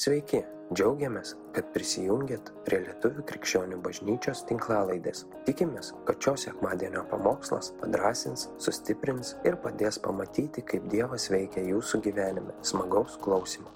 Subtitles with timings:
[0.00, 0.38] Sveiki,
[0.72, 5.26] džiaugiamės, kad prisijungiat prie Lietuvų krikščionių bažnyčios tinklalaidės.
[5.44, 12.56] Tikimės, kad šios sekmadienio pamokslas padrasins, sustiprins ir padės pamatyti, kaip Dievas veikia jūsų gyvenime.
[12.64, 13.68] Smagaus klausimų.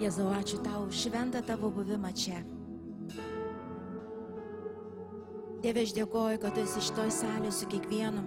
[0.00, 2.40] Jėzau, ačiū tau šventą tavo buvimą čia.
[5.60, 8.24] Dieve, aš dėkoju, kad tu esi šitoj salėje su kiekvienu,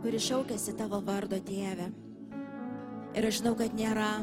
[0.00, 1.92] kuris šaukėsi tavo vardo Dieve.
[3.10, 4.20] Ir aš žinau, kad nėra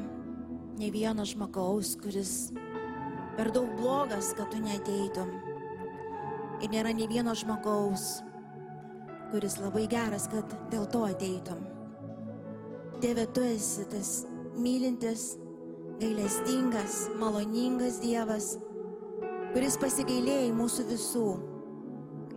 [0.79, 2.53] ne vieno žmogaus, kuris
[3.35, 5.33] per daug blogas, kad tu neteitum.
[6.63, 8.21] Ir nėra ne vieno žmogaus,
[9.33, 11.59] kuris labai geras, kad dėl to ateitum.
[13.03, 14.13] Dieve, tu esi tas
[14.55, 15.33] mylintis,
[15.99, 18.53] gailestingas, maloningas Dievas,
[19.51, 21.29] kuris pasigailėjai mūsų visų.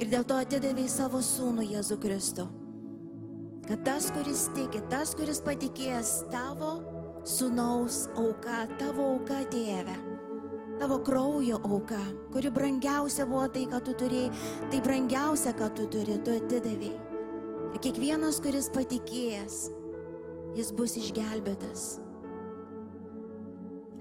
[0.03, 2.51] Ir dėl to atidavė savo sūnų Jėzų Kristų
[3.71, 6.81] kad tas, kuris tiki, tas, kuris patikės tavo
[7.23, 9.95] sunaus auka, tavo auka tėve,
[10.81, 12.01] tavo kraujo auka,
[12.35, 14.33] kuri brangiausia buvo tai, ką tu turėjai,
[14.73, 16.99] tai brangiausia, ką tu turi, tu atidavėjai.
[17.71, 19.61] Ir kiekvienas, kuris patikėjęs,
[20.59, 21.87] jis bus išgelbėtas.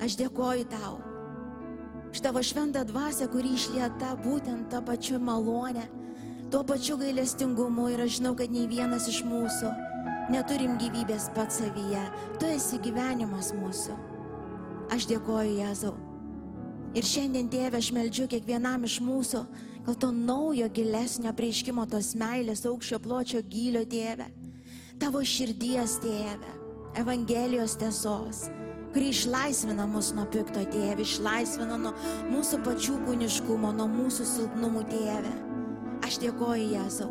[0.02, 0.98] Aš dėkoju tau
[2.10, 5.86] už tavo šventą dvasę, kuri išlieta būtent tą pačią malonę
[6.52, 9.70] tuo pačiu gailestingumu ir aš žinau, kad nei vienas iš mūsų
[10.34, 12.04] neturim gyvybės pats savyje.
[12.42, 13.98] Tu esi gyvenimas mūsų.
[14.94, 15.96] Aš dėkoju Jėzau.
[16.98, 19.44] Ir šiandien, tėve, aš meldžiu kiekvienam iš mūsų,
[19.86, 24.26] gal to naujo gilesnio prieškimo tos meilės aukščio pločio gylio tėve.
[25.00, 26.56] Tavo širdies tėve,
[26.98, 28.48] Evangelijos tiesos,
[28.90, 31.94] kuri išlaisvina mus nuo pikto tėvė, išlaisvina nuo
[32.32, 35.49] mūsų pačių kūniškumo, nuo mūsų silpnumų tėvė.
[36.10, 37.08] Aš dėkoju Jėzau,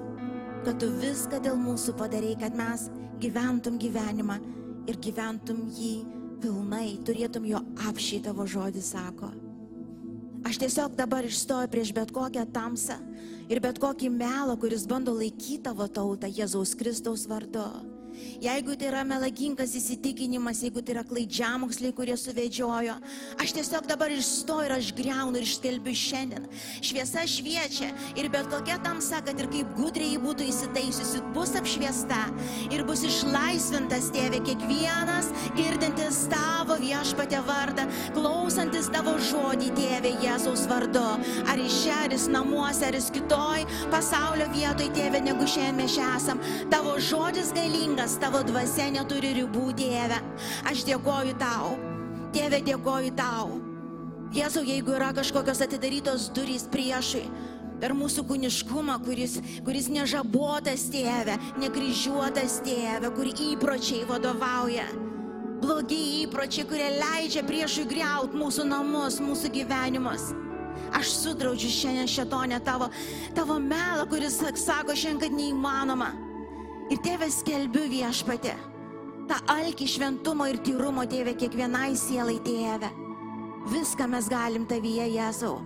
[0.67, 2.89] kad tu viską dėl mūsų padarai, kad mes
[3.23, 4.41] gyventum gyvenimą
[4.91, 5.93] ir gyventum jį
[6.43, 9.29] pilnai, turėtum jo apšį tavo žodį sako.
[10.51, 12.99] Aš tiesiog dabar išstoju prieš bet kokią tamsą
[13.47, 17.69] ir bet kokį melą, kuris bando laikyti tavo tautą Jėzaus Kristaus vardu.
[18.43, 22.95] Jeigu tai yra melagingas įsitikinimas, jeigu tai yra klaidžiamoksliai, kurie suvedžiojo,
[23.43, 26.47] aš tiesiog dabar išstoju ir aš greunu ir išskelbiu šiandien.
[26.85, 32.21] Šviesa šviečia ir bet kokia tamsa, kad ir kaip gudriai jį būtų įsitaisiusi, bus apšviesta
[32.75, 41.07] ir bus išlaisvintas tėvė kiekvienas, girdintis tavo viešpatę vardą, klausantis tavo žodį tėvė Jėzaus vardu.
[41.49, 45.99] Ar iš čia, ar jis namuose, ar jis kitoj pasaulio vietoj tėvė, negu šiandien mes
[45.99, 46.41] esam.
[46.73, 50.17] Tavo žodis galingas nes tavo dvasia neturi ribų, Dieve.
[50.65, 51.75] Aš dėkoju tau.
[52.33, 53.59] Dieve, dėkoju tau.
[54.33, 57.27] Jėzau, jeigu yra kažkokios atidarytos durys priešai,
[57.83, 59.35] per mūsų kūniškumą, kuris,
[59.67, 64.87] kuris nežabotas tėvė, nekryžiuotas tėvė, kur įpročiai vadovauja.
[65.61, 70.31] Blogi įpročiai, kurie leidžia priešui greut mūsų namus, mūsų gyvenimus.
[70.97, 72.89] Aš sudraudžiu šiandien šetonę tavo,
[73.37, 76.28] tavo melą, kuris sako šiandien, kad neįmanoma.
[76.89, 78.55] Ir tėvė skelbiu viešpatė,
[79.29, 82.89] tą alkį šventumo ir tyrumo tėvė kiekvienai sielai tėvė.
[83.69, 85.59] Viską mes galim tavyje, Jėzau.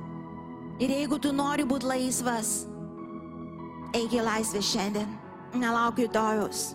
[0.83, 2.50] Ir jeigu tu nori būti laisvas,
[3.94, 5.12] eik į laisvę šiandien,
[5.62, 6.72] nelauk rytojus.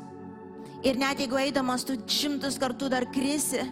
[0.88, 3.66] Ir net jeigu eidamas tu šimtus kartų dar krisi,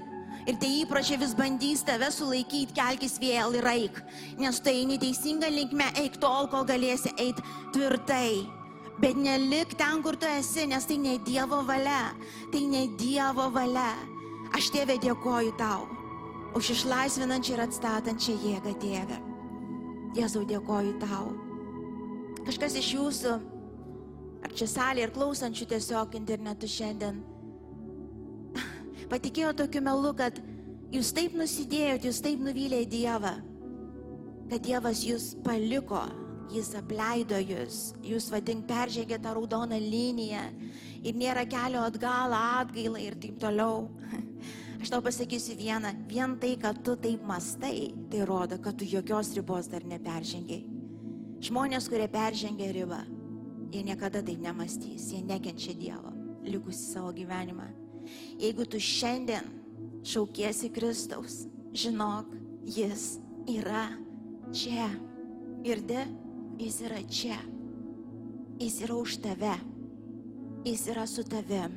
[0.43, 4.03] ir tie įpročiai vis bandys tave sulaikyti, kelkis vėl ir eik,
[4.43, 8.43] nes tai eini teisinga linkme, eik tol, kol galėsi eiti tvirtai
[9.01, 12.15] Bet nelik ten, kur tu esi, nes tai ne Dievo valia.
[12.51, 13.91] Tai ne Dievo valia.
[14.55, 15.83] Aš tėvė dėkoju tau
[16.55, 19.17] už išlaisvinančią ir atstatančią jėgą, tėvė.
[20.15, 21.33] Jėzau, dėkoju tau.
[22.47, 23.33] Kažkas iš jūsų,
[24.45, 27.19] ar čia salė, ir klausančių tiesiog internetu šiandien,
[29.11, 30.39] patikėjo tokiu melu, kad
[30.95, 33.35] jūs taip nusidėjot, jūs taip nuvylė Dievą,
[34.47, 36.05] kad Dievas jūs paliko
[36.53, 40.43] Jis apleido jūs, jūs vadink peržengė tą raudoną liniją
[41.05, 43.87] ir nėra kelio atgal, atgailą ir taip toliau.
[44.81, 49.33] Aš tau pasakysiu vieną, vien tai, kad tu taip mastai, tai rodo, kad tu jokios
[49.37, 50.61] ribos dar neperžengiai.
[51.45, 53.01] Žmonės, kurie peržengia ribą,
[53.73, 56.13] jie niekada taip nemastys, jie nekenčia Dievo,
[56.45, 57.71] likusi savo gyvenimą.
[58.37, 59.49] Jeigu tu šiandien
[60.05, 62.29] šaukiesi Kristaus, žinok,
[62.65, 63.91] Jis yra
[64.49, 64.87] čia
[65.61, 66.01] ir de
[66.59, 67.37] Jis yra čia.
[68.59, 69.55] Jis yra už tave.
[70.65, 71.73] Jis yra su tavim.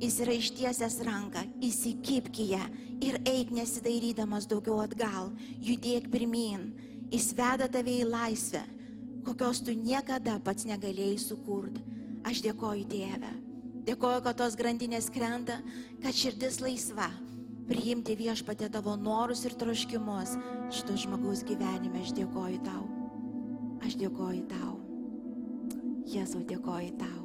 [0.00, 2.62] Jis yra ištiesęs ranką, įsikipk ją
[3.04, 5.30] ir eik nesidairydamas daugiau atgal,
[5.62, 6.72] judėk pirmin,
[7.12, 8.64] jis veda tave į laisvę,
[9.26, 11.84] kokios tu niekada pats negalėjai sukurti.
[12.24, 13.32] Aš dėkoju Dieve,
[13.84, 15.58] Dėkoju, kad tos grandinės krenta,
[16.00, 17.10] kad širdis laisva.
[17.68, 20.38] Priimti viešpatė tavo norus ir troškimus.
[20.72, 22.93] Šito žmogaus gyvenime aš dėkoju tau.
[23.84, 24.78] Aš dėkoju tau.
[26.08, 27.22] Jėzau, dėkoju tau.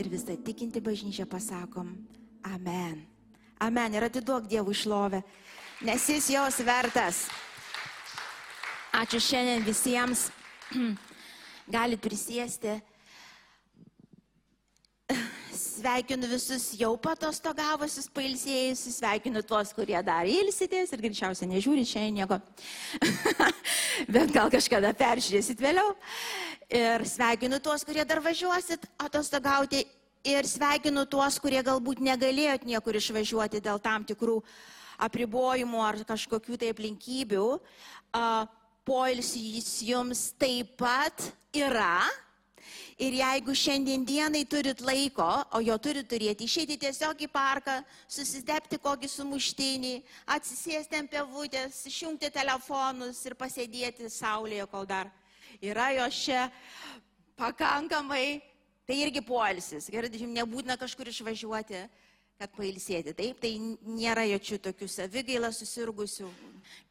[0.00, 1.92] Ir visą tikinti bažnyčią pasakom.
[2.42, 3.02] Amen.
[3.62, 3.94] Amen.
[3.94, 5.22] Ir atiduok Dievui šlovę,
[5.86, 7.26] nes jis jos vertas.
[8.92, 10.30] Ačiū šiandien visiems.
[11.74, 12.80] Galit prisėsti.
[15.82, 22.38] Sveikinu visus jau patostogavusius, pailsėjusius, sveikinu tuos, kurie dar ilsitės ir greičiausiai nežiūri šiandien nieko.
[24.14, 25.96] Bet gal kažkada peržiūrėsit vėliau.
[26.70, 29.82] Ir sveikinu tuos, kurie dar važiuosit atostogauti.
[30.22, 34.38] Ir sveikinu tuos, kurie galbūt negalėjot niekur išvažiuoti dėl tam tikrų
[35.02, 37.48] apribojimų ar kažkokių tai aplinkybių.
[38.86, 41.96] Poilsis jums taip pat yra
[43.02, 47.80] Ir jeigu šiandien dienai turit laiko, o jo turit turėti, išeiti tiesiog į parką,
[48.10, 49.94] susitepti kokį sumuštinį,
[50.36, 55.10] atsisėsti ant pevutės, išjungti telefonus ir pasėdėti saulėje, kol dar
[55.62, 56.46] yra jo čia
[57.38, 58.40] pakankamai,
[58.86, 59.88] tai irgi poilsis.
[59.92, 61.86] Ir nebūtina kažkur išvažiuoti
[62.42, 63.14] kad pailsėti.
[63.14, 63.54] Taip, tai
[63.86, 66.28] nėra jokių tokių savigailą susirgusių,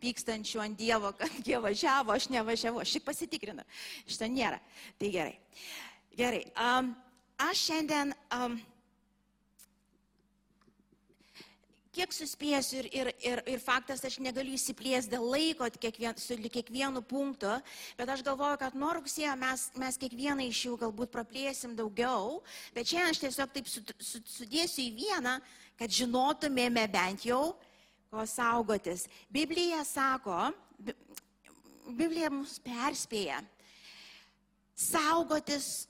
[0.03, 3.65] pykstančių ant Dievo, kad jie važiavo, aš nevažiavau, aš tik pasitikrinu.
[4.07, 4.61] Šitą nėra.
[5.01, 5.35] Tai gerai.
[6.15, 6.43] Gerai.
[6.55, 6.93] Um,
[7.41, 8.55] aš šiandien, um,
[11.95, 17.03] kiek suspėsiu ir, ir, ir, ir faktas, aš negaliu įsiplėsti dėl laiko kiekvien, su kiekvienu
[17.03, 17.51] punktu,
[17.99, 22.39] bet aš galvoju, kad nuo rugsėjo mes, mes kiekvieną iš jų galbūt praplėsim daugiau,
[22.75, 25.35] bet šiandien aš tiesiog taip su, su, sudėsiu į vieną,
[25.79, 27.57] kad žinotumėme bent jau,
[28.11, 29.07] ko saugotis.
[29.31, 30.51] Biblija sako,
[31.91, 33.41] Biblija mus perspėja,
[34.75, 35.89] saugotis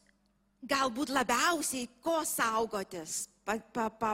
[0.66, 3.28] galbūt labiausiai ko saugotis.
[3.46, 4.14] Pa, pa, pa,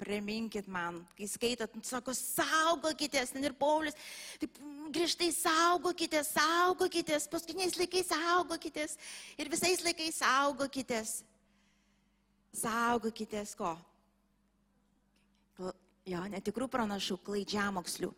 [0.00, 3.94] Priminkit man, kai skaitot, sako, saugokitės, ten ir Paulius,
[4.42, 4.56] taip
[4.94, 8.98] grįžtai saugokitės, saugokitės, paskutiniais laikais saugokitės
[9.38, 11.20] ir visais laikais saugokitės.
[12.54, 13.76] Saugokitės ko?
[16.04, 18.10] Jo, netikrų pranašų, klaidžiamokslių.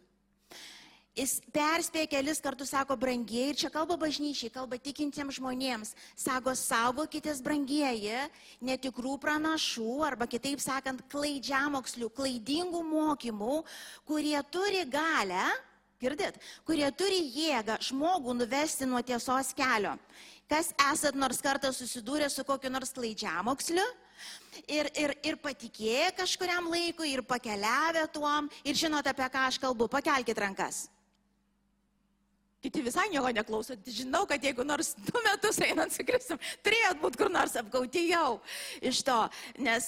[1.17, 7.39] Jis perspėja kelis kartus, sako, brangieji, ir čia kalba bažnyčiai, kalba tikintiems žmonėms, sako, saugokitės
[7.41, 8.19] brangieji,
[8.61, 13.63] netikrų pranašų, arba kitaip sakant, klaidžiamokslių, klaidingų mokymų,
[14.05, 15.47] kurie turi galę,
[16.05, 16.37] girdit,
[16.69, 19.95] kurie turi jėgą žmogų nuvesti nuo tiesos kelio.
[20.53, 23.87] Kas esat nors kartą susidūrę su kokiu nors klaidžiamoksliu?
[24.69, 29.89] ir, ir, ir patikėję kažkuriam laikui, ir pakeliavę tuom, ir žinote, apie ką aš kalbu,
[29.93, 30.87] pakelkite rankas.
[32.67, 33.77] Kiti visai nieko neklauso.
[33.87, 38.41] Žinau, kad jeigu nors du metus einant su Kristum, turėjot būti kur nors apgauti jau
[38.83, 39.19] iš to,
[39.63, 39.87] nes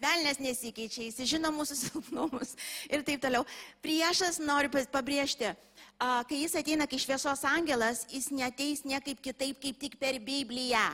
[0.00, 2.54] velnės nesikeičia, jis žino mūsų silpnumus
[2.88, 3.44] ir taip toliau.
[3.84, 5.52] Priešas noriu pabrėžti,
[6.00, 10.88] kai jis ateina kaip šviesos angelas, jis neteis niekaip kitaip, kaip tik per Bibliją.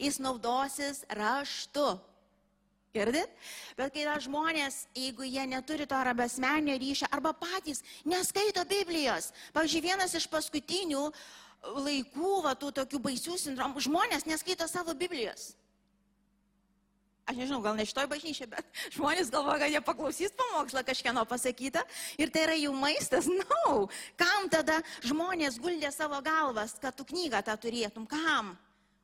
[0.00, 1.92] Jis naudosis raštu.
[2.94, 3.30] Girdit?
[3.74, 9.32] Bet kai yra žmonės, jeigu jie neturi to arba asmenio ryšio, arba patys neskaito Biblijos.
[9.56, 11.08] Pavyzdžiui, vienas iš paskutinių
[11.74, 15.56] laikų, va, tų tokių baisių sindromų, žmonės neskaito savo Biblijos.
[17.24, 21.82] Aš nežinau, gal ne šitoj bažnyčiai, bet žmonės galvoja, kad jie paklausys pamokslą kažkieno pasakytą
[22.20, 23.26] ir tai yra jų maistas.
[23.26, 23.86] Na, no.
[24.20, 28.06] kam tada žmonės guldė savo galvas, kad tu knygą tą turėtum?
[28.06, 28.54] Kam?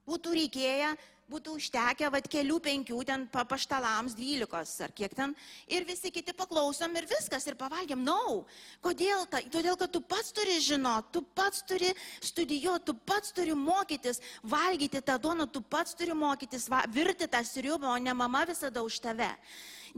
[0.07, 0.95] Būtų reikėję
[1.31, 5.35] būtų užtekę vad kelių penkių ten papaštalams, dvylikos ar kiek ten,
[5.71, 8.03] ir visi kiti paklausom ir viskas, ir pavalgėm.
[8.05, 8.45] Na, no.
[8.85, 9.27] kodėl?
[9.31, 14.23] Ta, todėl, kad tu pats turi žinoti, tu pats turi studijuoti, tu pats turi mokytis,
[14.43, 18.83] valgyti tą duoną, tu pats turi mokytis, va, virti tą sriubą, o ne mama visada
[18.83, 19.31] už tave.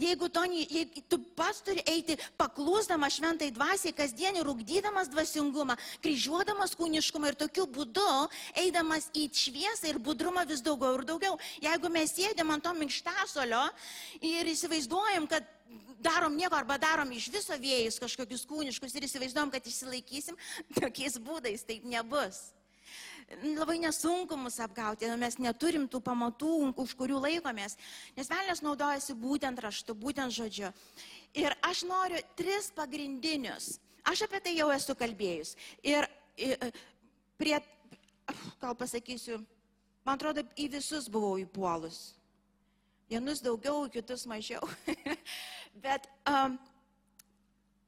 [0.00, 7.32] Jeigu, to, jeigu tu pats turi eiti paklūsdama šventai dvasiai, kasdienį rūkdydamas dvasingumą, kryžiuodamas kūniškumą
[7.32, 8.06] ir tokiu būdu
[8.64, 11.36] eidamas į šviesą ir budrumą vis daugiau ir daugiau.
[11.62, 13.66] Jeigu mes sėdėm ant to minkštasolio
[14.24, 15.46] ir įsivaizduojam, kad
[16.02, 20.40] darom nieko arba darom iš viso vėjus kažkokius kūniškus ir įsivaizduojam, kad išsilaikysim,
[20.80, 22.50] tokiais būdais taip nebus
[23.40, 27.76] labai nesunku mus apgauti, mes neturim tų pamatų, už kurių laikomės,
[28.16, 30.72] nes velnės naudojasi būtent raštu, būtent žodžiu.
[31.38, 35.54] Ir aš noriu tris pagrindinius, aš apie tai jau esu kalbėjus.
[35.82, 36.58] Ir, ir
[37.40, 37.56] prie,
[38.60, 39.40] gal pasakysiu,
[40.04, 42.12] man atrodo, į visus buvau įpuolus.
[43.12, 44.62] Vienus daugiau, kitus mažiau.
[45.84, 46.56] Bet um,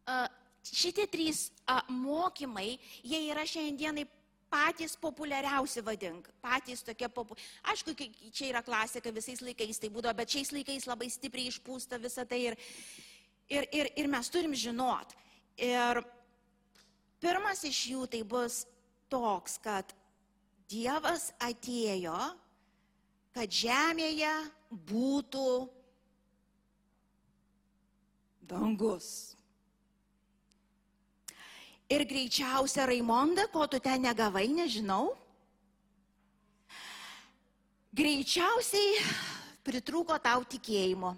[0.08, 0.26] uh,
[0.64, 2.74] šitie trys uh, mokymai,
[3.04, 4.04] jie yra šiandienai
[4.54, 7.58] patys populiariausi vadink, patys tokie populiariausi.
[7.72, 7.94] Aišku,
[8.30, 12.40] čia yra klasika, visais laikais tai būdavo, bet šiais laikais labai stipriai išpūsta visą tai
[12.50, 12.58] ir,
[13.50, 15.16] ir, ir, ir mes turim žinot.
[15.58, 16.02] Ir
[17.22, 18.62] pirmas iš jų tai bus
[19.12, 19.94] toks, kad
[20.70, 22.16] Dievas atėjo,
[23.36, 24.32] kad žemėje
[24.88, 25.48] būtų
[28.48, 29.33] dangus.
[31.92, 35.12] Ir greičiausia, Raimonda, ko tu ten negavai, nežinau.
[37.92, 39.02] Greičiausiai
[39.66, 41.12] pritrūko tau tikėjimo.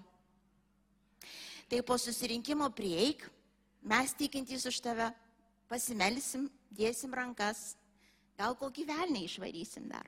[1.67, 3.23] Tai po susirinkimo prieik,
[3.83, 5.07] mes tikintys už tave,
[5.71, 7.75] pasimelsim, dėsim rankas,
[8.39, 10.07] gal kokį velnį išvarysim dar.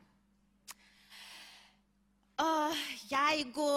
[2.40, 2.48] O,
[3.12, 3.72] jeigu,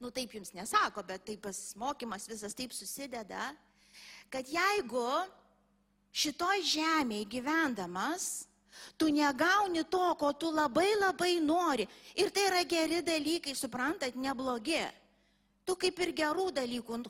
[0.00, 3.50] nu taip jums nesako, bet taip pas mokymas visas taip susideda,
[4.32, 5.04] kad jeigu
[6.14, 8.46] šitoj žemėje gyvendamas,
[8.96, 11.88] tu negauni to, ko tu labai labai nori.
[12.14, 14.84] Ir tai yra geri dalykai, suprantat, neblogi.
[15.64, 17.00] Tu kaip ir gerų dalykų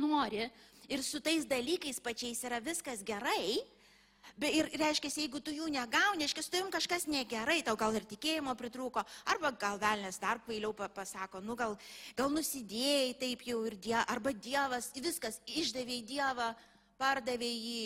[0.00, 0.48] nori.
[0.90, 3.62] Ir su tais dalykais pačiais yra viskas gerai.
[4.38, 8.06] Bet ir reiškia, jeigu tu jų negauni, reiškia, su tavim kažkas negerai, tau gal ir
[8.08, 11.74] tikėjimo pritrūko, arba gal velnės dar kvailiau pasako, nu gal,
[12.16, 16.48] gal nusidėjai taip jau ir die, arba Dievas, viskas, išdavė į Dievą,
[17.02, 17.82] pardavė jį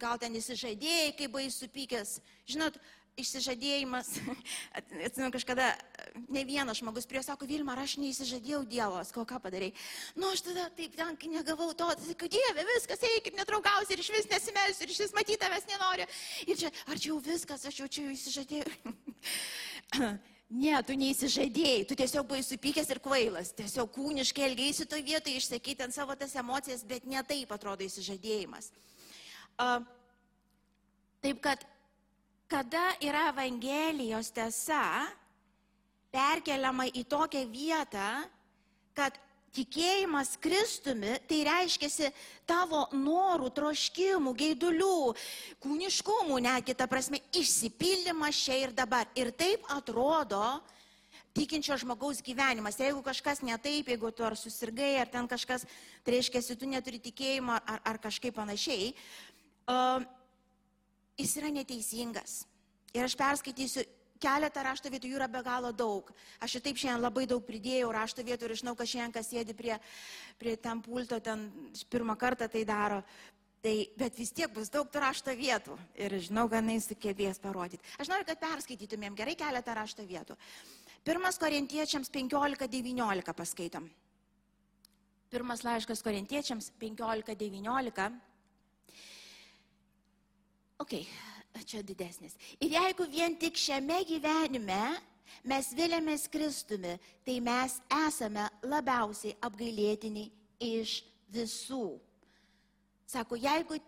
[0.00, 2.18] gal ten įsižadėjai, kai buvai supykęs.
[2.50, 2.78] Žinot,
[3.20, 4.08] išsižadėjimas,
[4.78, 5.68] atsimenu kažkada,
[6.32, 9.72] ne vienas žmogus prie sako, Vilma, aš neįsižadėjau Dievo, ko ką padarai.
[10.16, 14.04] Nu, aš tada taip ten, kai negavau to, tai sakau, Dieve, viskas, eikit, netraukausi ir
[14.04, 16.08] iš vis nesimelsiu, ir iš vis matyti tavęs nenoriu.
[16.48, 18.68] Ir čia, ar čia jau viskas, aš jau čia jau įsižadėjau.
[20.52, 25.86] Ne, tu neįsižadėjai, tu tiesiog buvai supykęs ir kvailas, tiesiog kūniškai elgėsi to vietoje, išsakyti
[25.86, 28.68] ant savo tas emocijas, bet ne taip atrodo įsižadėjimas.
[31.22, 31.66] Taip kad,
[32.50, 35.08] kada yra Evangelijos tiesa
[36.12, 38.08] perkeliama į tokią vietą,
[38.96, 39.16] kad
[39.52, 42.10] tikėjimas Kristumi, tai reiškia
[42.48, 45.14] tavo norų, troškimų, gaidulių,
[45.62, 49.08] kūniškumų, netgi ta prasme, išsipildymas čia ir dabar.
[49.16, 50.60] Ir taip atrodo
[51.36, 52.78] tikinčio žmogaus gyvenimas.
[52.80, 55.64] Jeigu kažkas ne taip, jeigu tu ar susirgai, ar ten kažkas,
[56.04, 58.92] tai reiškia, tu neturi tikėjimo ar, ar kažkaip panašiai,
[59.70, 60.04] uh,
[61.18, 62.42] jis yra neteisingas.
[62.92, 63.84] Ir aš perskaitysiu
[64.22, 66.10] keletą rašto vietų, jų yra be galo daug.
[66.42, 69.56] Aš ir taip šiandien labai daug pridėjau rašto vietų ir žinau, kad šiandien kas sėdi
[69.58, 69.76] prie,
[70.38, 71.48] prie ten pulto, ten
[71.90, 73.02] pirmą kartą tai daro.
[73.62, 77.82] Tai, bet vis tiek bus daug rašto vietų ir žinau, jis sugebės parodyti.
[78.02, 80.34] Aš noriu, kad perskaitytumėm gerai keletą rašto vietų.
[81.06, 83.86] Pirmas korintiečiams 15-19 paskaitom.
[85.30, 88.10] Pirmas laiškas korintiečiams 15-19.
[90.82, 90.96] Ok,
[91.62, 92.34] čia didesnis.
[92.58, 94.80] Ir jeigu vien tik šiame gyvenime
[95.46, 100.26] mes vilėmės Kristumi, tai mes esame labiausiai apgailėtini
[100.58, 100.96] iš
[101.30, 101.86] visų.
[103.06, 103.78] Sako, jeigu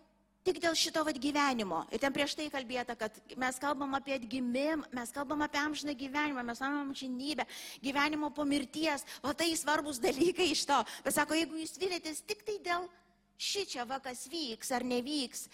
[0.45, 4.87] tik dėl šito vad gyvenimo, ir ten prieš tai kalbėta, kad mes kalbam apie atgimimą,
[4.95, 7.47] mes kalbam apie amžiną gyvenimą, mes kalbam apie amžinybę,
[7.83, 10.83] gyvenimo po mirties, o tai svarbus dalykai iš to.
[11.03, 12.87] Bet sako, jeigu jūs vilėtės tik tai dėl
[13.35, 15.49] šičia, va kas vyks ar nevyks,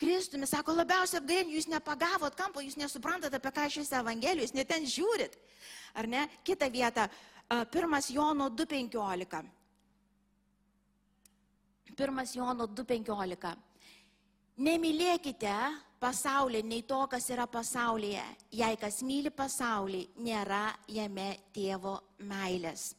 [0.00, 4.86] Kristumi, sako, labiausiai apgailėti, jūs nepagavot kampo, jūs nesuprantate, apie ką šis Evangelijus, jūs neten
[4.88, 5.34] žiūrit.
[6.00, 6.22] Ar ne?
[6.46, 7.04] Kita vieta,
[7.72, 9.42] pirmas Jono 2.15.
[11.98, 13.52] Pirmas Jono 2.15.
[14.60, 15.56] Nemylėkite
[16.00, 18.24] pasaulį, nei to, kas yra pasaulyje.
[18.56, 22.94] Jei kas myli pasaulį, nėra jame tėvo meilės.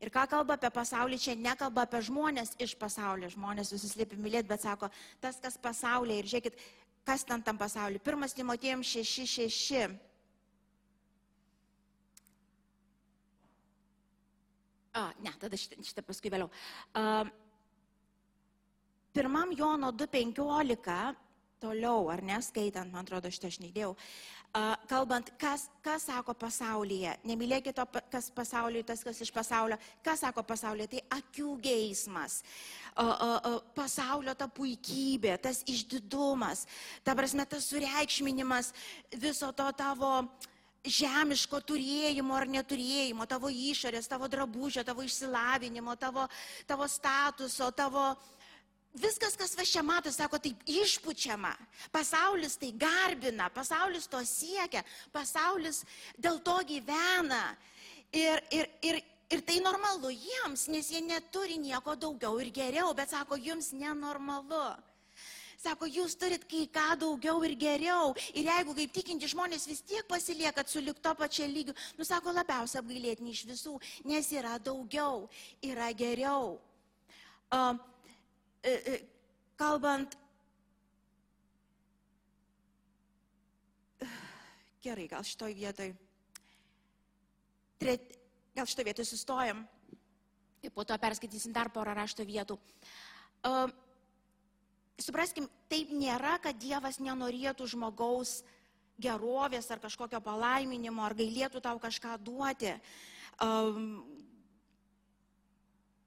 [0.00, 4.48] Ir ką kalba apie pasaulį, čia nekalba apie žmonės iš pasaulio, žmonės visus liepia mylėti,
[4.48, 4.88] bet sako,
[5.20, 6.22] tas, kas pasaulyje.
[6.22, 6.62] Ir žiūrėkit,
[7.04, 8.00] kas ten tam pasauliu.
[8.00, 9.98] Pirmas Timotėjams 6.6.
[14.96, 16.48] A, ne, tada šitą, šitą paskui vėliau.
[16.96, 17.28] Uh,
[19.12, 20.96] pirmam Jono 2.15,
[21.60, 23.92] toliau, ar neskaitant, man atrodo, šitą aš neįdėjau.
[23.92, 24.39] Uh,
[24.90, 30.42] kalbant, kas, kas sako pasaulyje, nemylėkite to, kas pasaulyje, tas, kas iš pasaulio, kas sako
[30.42, 32.40] pasaulyje, tai akių geismas,
[33.76, 36.66] pasaulio ta puikybė, tas išdidumas,
[37.06, 38.72] ta prasme, tas sureikšminimas
[39.22, 40.26] viso to tavo
[40.80, 46.26] žemiško turėjimo ar neturėjimo, tavo išorės, tavo drabužio, tavo išsilavinimo, tavo,
[46.66, 48.39] tavo statuso, tavo, uh,
[48.90, 51.52] Viskas, kas va čia mato, sako, taip išpučiama.
[51.94, 54.82] Pasaulis tai garbina, pasaulis to siekia,
[55.14, 55.84] pasaulis
[56.18, 57.54] dėl to gyvena.
[58.10, 58.98] Ir, ir, ir,
[59.30, 64.72] ir tai normalu jiems, nes jie neturi nieko daugiau ir geriau, bet sako, jums nenormalu.
[65.60, 68.16] Sako, jūs turit kai ką daugiau ir geriau.
[68.34, 72.80] Ir jeigu kaip tikinti žmonės vis tiek pasiliekat su likto pačia lygiu, nu sako, labiausia
[72.82, 73.76] apgailėtini iš visų,
[74.08, 75.28] nes yra daugiau,
[75.62, 76.56] yra geriau.
[77.50, 77.76] Uh,
[79.60, 80.16] kalbant
[84.80, 85.90] Gerai, gal šitoj vietoj.
[87.80, 88.14] Tret,
[88.56, 89.60] gal šitoj vietoj sustojam
[90.64, 92.56] ir po to perskaitysim dar porą rašto vietų.
[93.44, 93.68] Uh,
[95.00, 98.40] supraskim, taip nėra, kad Dievas nenorėtų žmogaus
[99.00, 102.72] gerovės ar kažkokio palaiminimo, ar gailėtų tau kažką duoti.
[103.40, 104.00] Um,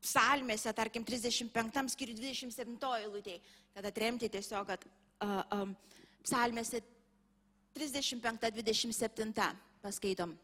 [0.04, 3.40] psalmėse, tarkim, 35 skirių 27 eilutėje,
[3.76, 5.76] kad atremti tiesiog, kad uh, um,
[6.26, 6.82] psalmėse
[7.78, 9.34] 35-27
[9.84, 10.36] paskaitom.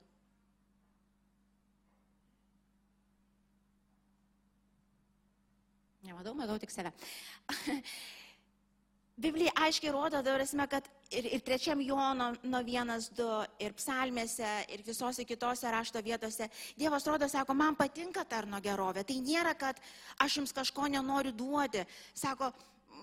[6.10, 6.92] Nematau, matau tik save.
[9.20, 13.28] Biblija aiškiai rodo, dabarasme, kad ir, ir trečiam Jono nuo vienas, du,
[13.62, 19.04] ir psalmėse, ir visose kitose rašto vietose, Dievas rodo, sako, man patinka tarno gerovė.
[19.08, 19.80] Tai nėra, kad
[20.22, 21.86] aš jums kažko nenoriu duoti.
[22.18, 22.52] Sako,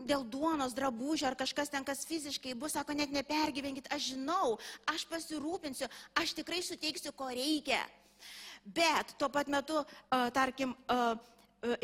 [0.07, 4.57] dėl duonos, drabužio ar kažkas ten, kas fiziškai bus, sako, net nepergyvenkit, aš žinau,
[4.93, 5.89] aš pasirūpinsiu,
[6.21, 7.81] aš tikrai suteiksiu, ko reikia.
[8.67, 11.15] Bet tuo pat metu, uh, tarkim, uh,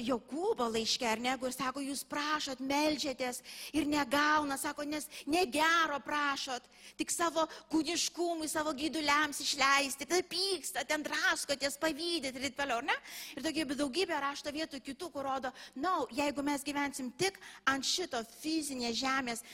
[0.02, 3.42] Jokūbo laiške, ar ne, kur sako, jūs prašot, melžiatės
[3.76, 6.66] ir negauna, sako, nes negero prašot,
[6.98, 12.96] tik savo kūniškumui, savo gyduliams išleisti, tada pyksta, ten draskotės, pavydėt ir taip toliau, ne?
[13.36, 17.86] Ir tokie daugybė rašto vietų kitų, kur rodo, na, no, jeigu mes gyvensim tik ant
[17.86, 19.44] šito fizinės žemės,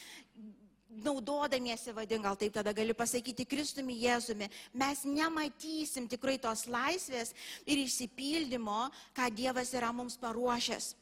[0.89, 7.35] naudodamiesi, vadin, gal taip tada gali pasakyti, Kristumi Jėzumi, mes nematysim tikrai tos laisvės
[7.67, 10.95] ir išsipildymo, ką Dievas yra mums paruošęs.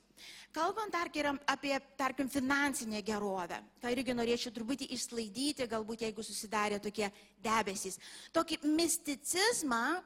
[0.57, 7.11] Kalbant tarkim, apie, tarkim, finansinę gerovę, ką irgi norėčiau truputį išsklaidyti, galbūt jeigu susidarė tokie
[7.45, 8.01] debesys.
[8.33, 9.99] Tokį misticizmą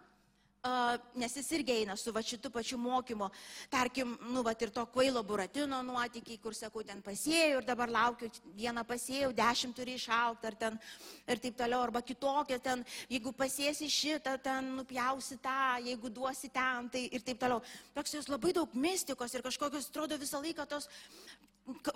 [1.16, 3.30] nes jis irgi eina su va šitu pačiu mokymu.
[3.72, 8.28] Tarkim, nu, va ir to kvailo buratino nuotykiai, kur sakau, ten pasėjau ir dabar laukiu,
[8.56, 10.78] vieną pasėjau, dešimt turi išaukti, ar ten
[11.26, 16.90] ir taip toliau, arba kitokia, ten, jeigu pasėsi šitą, ten nupjausi tą, jeigu duosi ten,
[16.92, 17.64] tai ir taip toliau.
[17.96, 20.90] Toks jūs labai daug mistikos ir kažkokios, atrodo, visą laiką tos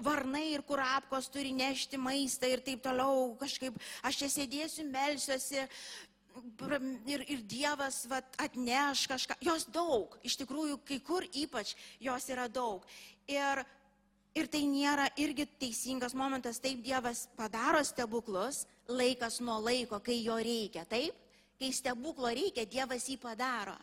[0.05, 5.65] varnai ir kurapkos turi nešti maistą ir taip toliau, kažkaip aš čia sėdėsiu, melsiuosi,
[7.07, 9.37] ir, ir Dievas vat, atneš kažką.
[9.45, 12.85] Jos daug, iš tikrųjų, kai kur ypač jos yra daug.
[13.31, 13.63] Ir,
[14.35, 20.37] ir tai nėra irgi teisingas momentas, taip Dievas padaro stebuklus, laikas nuo laiko, kai jo
[20.37, 21.15] reikia, taip?
[21.59, 23.77] Kai stebuklo reikia, Dievas jį padaro.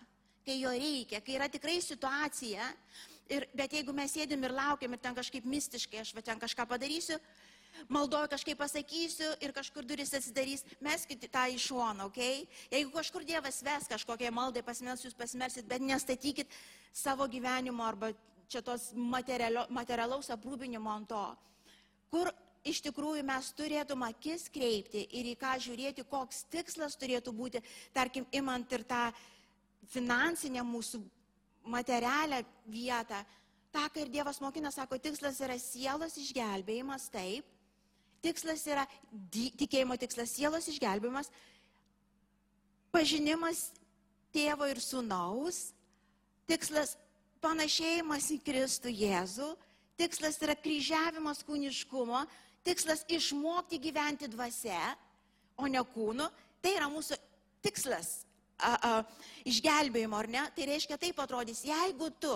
[0.46, 2.68] Kai jo reikia, kai yra tikrai situacija.
[3.32, 6.66] Ir, bet jeigu mes sėdim ir laukiam ir ten kažkaip mistiškai, aš va ten kažką
[6.68, 7.16] padarysiu,
[7.90, 12.20] maldoju kažkaip pasakysiu ir kažkur duris atsidarys, meskite tą į šoną, ok?
[12.72, 16.52] Jeigu kažkur Dievas ves kažkokiai maldai pasimels, jūs pasimelsit, bet nestatykit
[16.94, 18.12] savo gyvenimo arba
[18.52, 21.26] čia tos materialaus aprūpinimo ant to,
[22.12, 22.32] kur
[22.68, 27.62] iš tikrųjų mes turėtum akis kreipti ir į ką žiūrėti, koks tikslas turėtų būti,
[27.96, 29.08] tarkim, imant ir tą
[29.92, 31.02] finansinę mūsų
[31.72, 33.24] materialią vietą.
[33.72, 37.48] Ta, ką ir Dievas mokina, sako, tikslas yra sielos išgelbėjimas, taip,
[38.22, 38.86] tikslas yra,
[39.34, 41.32] tikėjimo tikslas sielos išgelbimas,
[42.94, 43.70] pažinimas
[44.36, 45.72] tėvo ir sunaus,
[46.50, 46.96] tikslas
[47.42, 49.50] panašėjimas į Kristų Jėzų,
[50.00, 52.26] tikslas yra kryžiavimas kūniškumo,
[52.66, 54.96] tikslas išmokti gyventi dvasia,
[55.58, 56.28] o ne kūnu,
[56.62, 57.18] tai yra mūsų
[57.66, 58.22] tikslas
[58.58, 58.92] a, a,
[59.50, 60.44] išgelbėjimo, ar ne?
[60.56, 62.34] Tai reiškia, taip atrodys, jeigu tu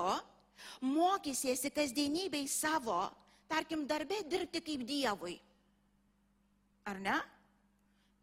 [0.85, 3.03] mokysiesi kasdienybei savo,
[3.49, 5.37] tarkim, darbė dirbti kaip Dievui,
[6.85, 7.15] Ar ne?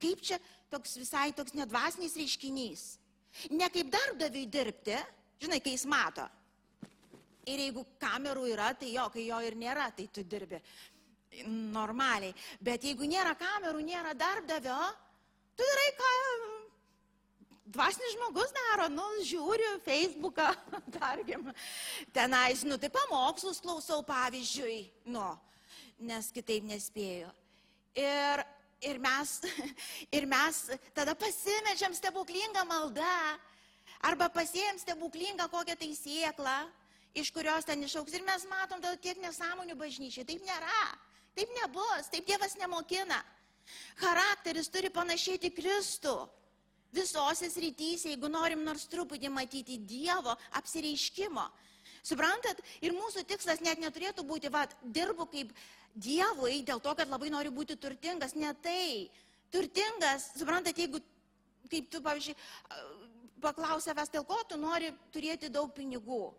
[0.03, 0.38] Kaip čia
[0.70, 2.85] toks visai toks nedvasinis reiškinys?
[3.57, 4.96] Ne kaip darbdaviui dirbti,
[5.42, 6.27] žinai, kai jis mato.
[7.48, 10.61] Ir jeigu kamerų yra, tai jo, kai jo ir nėra, tai tu dirbi
[11.46, 12.35] normaliai.
[12.62, 14.79] Bet jeigu nėra kamerų, nėra darbdavio,
[15.57, 16.11] tu darai, ką
[17.72, 20.51] dvasinis žmogus daro, nu, žiūriu Facebooką,
[20.98, 21.48] tarkim,
[22.14, 24.81] tenais, nu, tai pamokslus klausau, pavyzdžiui,
[25.14, 25.25] nu,
[26.05, 27.31] nes kitaip nespėjau.
[27.98, 28.44] Ir,
[28.83, 29.40] ir, mes,
[30.16, 30.61] ir mes
[30.95, 33.16] tada pasimečiam stebuklingą maldą
[34.03, 36.57] arba pasėjom stebuklingą kokią tai sieklą,
[37.14, 38.14] iš kurios ten išauks.
[38.16, 40.27] Ir mes matom tada tiek nesąmonių bažnyčiai.
[40.27, 40.85] Taip nėra.
[41.37, 42.11] Taip nebus.
[42.12, 43.23] Taip Dievas nemokina.
[44.01, 46.16] Charakteris turi panašėti Kristų.
[46.92, 51.47] Visose srityse, jeigu norim nors truputį matyti Dievo apsireiškimo.
[52.03, 52.59] Suprantat?
[52.83, 55.53] Ir mūsų tikslas net neturėtų būti, va, dirbu kaip
[55.93, 58.33] Dievui dėl to, kad labai noriu būti turtingas.
[58.35, 59.11] Ne tai.
[59.53, 61.03] Turtingas, suprantat, jeigu,
[61.69, 62.37] kaip tu, pavyzdžiui,
[63.45, 66.31] paklausęs, dėl ko tu nori turėti daug pinigų.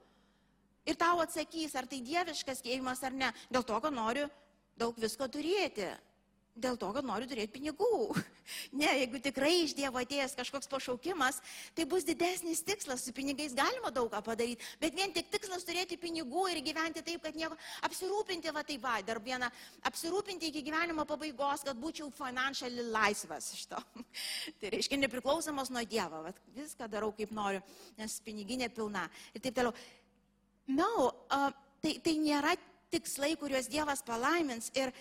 [0.90, 3.30] Ir tau atsakys, ar tai dieviškas kėjimas ar ne.
[3.54, 4.26] Dėl to, kad noriu
[4.80, 5.92] daug visko turėti.
[6.54, 8.14] Dėl to, kad noriu turėti pinigų.
[8.76, 11.38] Ne, jeigu tikrai iš Dievo atėjęs kažkoks pašaukimas,
[11.78, 13.06] tai bus didesnis tikslas.
[13.06, 17.24] Su pinigais galima daug ką padaryti, bet vien tik tikslas turėti pinigų ir gyventi taip,
[17.24, 17.56] kad nieko.
[17.88, 19.48] Apsirūpinti, va taip, va, dar vieną,
[19.88, 23.80] apsirūpinti iki gyvenimo pabaigos, kad būčiau financially laisvas iš to.
[24.60, 26.26] tai reiškia nepriklausomas nuo Dievo.
[26.28, 27.64] Va, viską darau kaip noriu,
[28.02, 29.08] nes piniginė pilna.
[29.32, 29.74] Ir taip toliau.
[30.68, 32.58] Na, no, uh, tai, tai nėra
[32.94, 34.70] tikslai, kuriuos Dievas palaimins.
[34.78, 34.92] Ir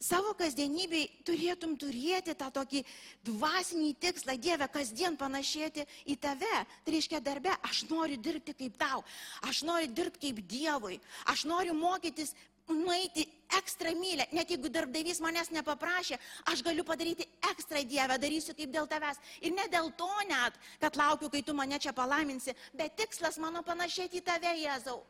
[0.00, 2.82] savo kasdienybei turėtum turėti tą tokį
[3.26, 6.58] dvasinį tikslą, Dieve, kasdien panašėti į tave.
[6.84, 9.04] Tai reiškia darbę, aš noriu dirbti kaip tau,
[9.48, 11.00] aš noriu dirbti kaip Dievui,
[11.32, 12.34] aš noriu mokytis
[12.68, 13.26] nueiti
[13.58, 16.18] ekstra mylę, net jeigu darbdavys manęs nepaprašė,
[16.50, 19.20] aš galiu padaryti ekstra Dievę, darysiu kaip dėl tavęs.
[19.46, 23.62] Ir ne dėl to net, kad laukiu, kai tu mane čia palaiminsi, bet tikslas mano
[23.62, 25.04] panašėti į tave, Jėzau.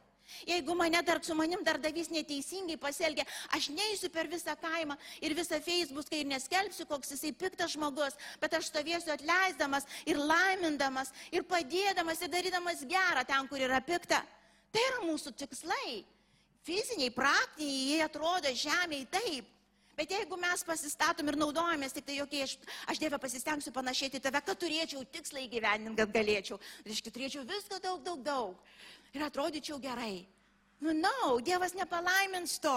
[0.47, 3.25] Jeigu mane dar su manim darbdavys neteisingai pasielgia,
[3.57, 8.55] aš neįsiu per visą kaimą ir visą Facebooką ir neskelbsiu, koks jisai piktas žmogus, bet
[8.59, 14.23] aš stovėsiu atleisdamas ir laimindamas ir padėdamas ir darydamas gerą ten, kur yra pikta.
[14.73, 16.03] Tai yra mūsų tikslai.
[16.67, 19.56] Fiziniai, praktiniai, jie atrodo žemėje taip.
[19.97, 22.59] Bet jeigu mes pasistatom ir naudojamės tik tai jokiai, aš,
[22.93, 26.61] aš Dievę pasistengsiu panašėti tave, kad turėčiau tikslą įgyvendinti, kad galėčiau.
[26.85, 30.27] Reiškia, turėčiau viską daug, daug, daug ir atrodyčiau gerai.
[30.85, 32.77] Nu, na, no, Dievas nepalaimins to.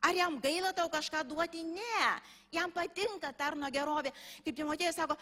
[0.00, 1.64] Ar jam gaila tau kažką duoti?
[1.66, 2.06] Ne.
[2.54, 4.14] Jam patinka tarno gerovė.
[4.46, 5.16] Kaip Timotėjas sako,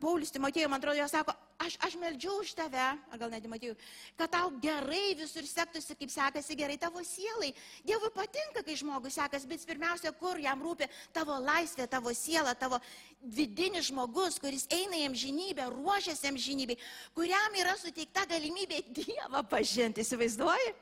[0.00, 3.76] Paulius Timotėjui, man atrodo, jo sako, aš, aš meldžiu už tave, ar gal net Timotėjui,
[4.18, 7.50] kad tau gerai visur sektųsi, kaip sekasi gerai tavo sielai.
[7.86, 12.80] Dievui patinka, kai žmogus sekasi, bet pirmiausia, kur jam rūpi tavo laisvė, tavo siela, tavo
[13.20, 16.78] vidinis žmogus, kuris eina į amžinybę, ruošiasi amžinybei,
[17.16, 20.72] kuriam yra suteikta galimybė Dievą pažinti, įsivaizduoji?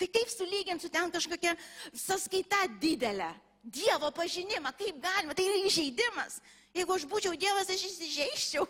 [0.00, 1.52] Tai kaip sulygiant su ten kažkokia
[1.92, 3.28] sąskaita didelė?
[3.60, 6.38] Dievo pažinimą, kaip galima, tai yra įžeidimas.
[6.76, 8.66] Jeigu aš būčiau Dievas, aš įsižeiščiau.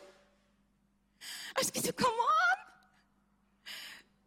[1.61, 2.63] Aš sakysiu, come on.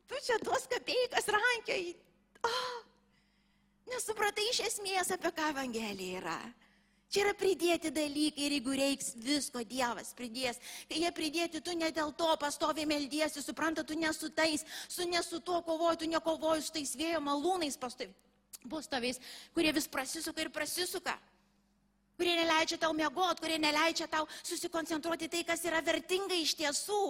[0.09, 1.93] Tu čia tuos kapeikas rankiai.
[2.45, 2.75] Oh,
[3.89, 6.37] nesupratai iš esmės, apie ką Evangelija yra.
[7.13, 10.59] Čia yra pridėti dalykai ir jeigu reiks visko, Dievas pridės.
[10.89, 15.41] Kai jie pridėti, tu ne dėl to pastovi meldiesi, supranta, tu nesu tais, su nesu
[15.41, 18.13] tuo kovoju, tu nekovoju su tais vėjo malūnais pastovi.
[18.69, 19.19] Bus toviais,
[19.53, 21.17] kurie vis prasisuka ir prasisuka
[22.17, 27.03] kurie neleidžia tau mėgoti, kurie neleidžia tau susikoncentruoti tai, kas yra vertinga iš tiesų.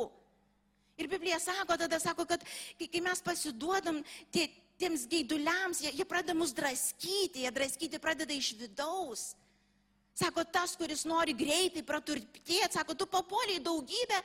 [0.97, 2.43] Ir Biblija sako, tada sako, kad
[2.77, 8.53] kai, mes pasiduodam tie, tiems gaiduliams, jie, jie pradeda mus draskyti, jie draskyti pradeda iš
[8.59, 9.31] vidaus.
[10.13, 14.19] Sako, tas, kuris nori greitai praturtėti, sako, tu papuoliai daugybę,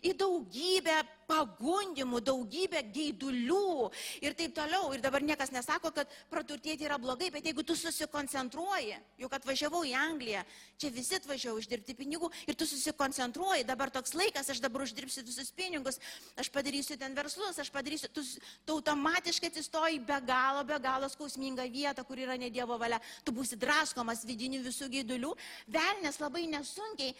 [0.00, 3.90] į daugybę pagundimų, daugybę geidulių
[4.24, 4.92] ir taip toliau.
[4.94, 9.94] Ir dabar niekas nesako, kad praturtėti yra blogai, bet jeigu tu susikoncentruoji, juk atvažiavau į
[9.98, 10.44] Angliją,
[10.80, 15.52] čia visi atvažiavau uždirbti pinigų ir tu susikoncentruoji, dabar toks laikas, aš dabar uždirbsiu visus
[15.54, 16.00] pinigus,
[16.40, 18.24] aš padarysiu ten verslus, aš padarysiu, tu,
[18.66, 23.34] tu automatiškai atsistoji be galo, be galo skausmingą vietą, kur yra ne Dievo valia, tu
[23.34, 25.34] būsi draskomas vidinių visų geidulių,
[25.74, 27.14] velnės labai nesunkiai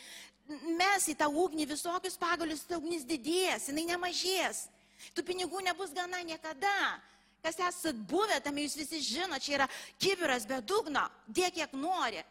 [0.48, 4.66] mes į tą ugnį visokius pagalius, ta ugnis didės, jinai nemažės.
[5.14, 7.00] Tų pinigų nebus gana niekada.
[7.44, 9.66] Kas esat buvę, tam jūs visi žino, čia yra
[10.00, 12.22] kibiras be dugno, dėk kiek nori.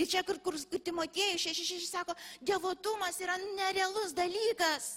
[0.00, 4.94] Ir čia, kur, kur, kur Timotėjai 6.6 sako, devotumas yra nerealus dalykas.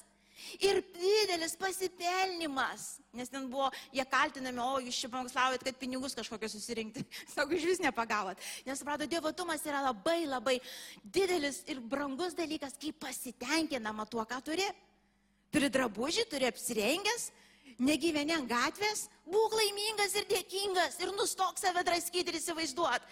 [0.61, 6.53] Ir didelis pasipelnimas, nes ten buvo, jie kaltinami, o jūs čia pamokslaujat, kad pinigus kažkokios
[6.57, 7.03] susirinkti.
[7.33, 8.41] Sako, iš vis nepagavot.
[8.67, 10.57] Nes, suprato, dievotumas yra labai labai
[11.03, 14.67] didelis ir brangus dalykas, kai pasitenkinama tuo, ką turi.
[15.53, 17.29] Turi drabužį, turi apsirengęs,
[17.79, 23.05] negyveni ant gatvės, būk laimingas ir dėkingas ir nustok save draskyti ir įsivaizduot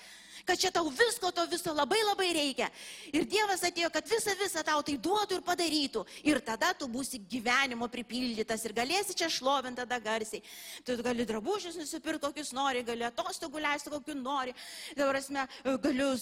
[0.46, 2.70] kad čia tau visko to viso labai labai reikia.
[3.14, 6.06] Ir Dievas atėjo, kad visą visą tau tai duotų ir padarytų.
[6.30, 10.44] Ir tada tu būsi gyvenimo pripildytas ir galėsi čia šlovinti tada garsiai.
[10.86, 14.54] Tu gali drabužius nusipirkti kokius nori, gali atostogų leisti kokiu nori.
[14.98, 15.48] Dabar esmė,
[15.82, 16.14] galiu,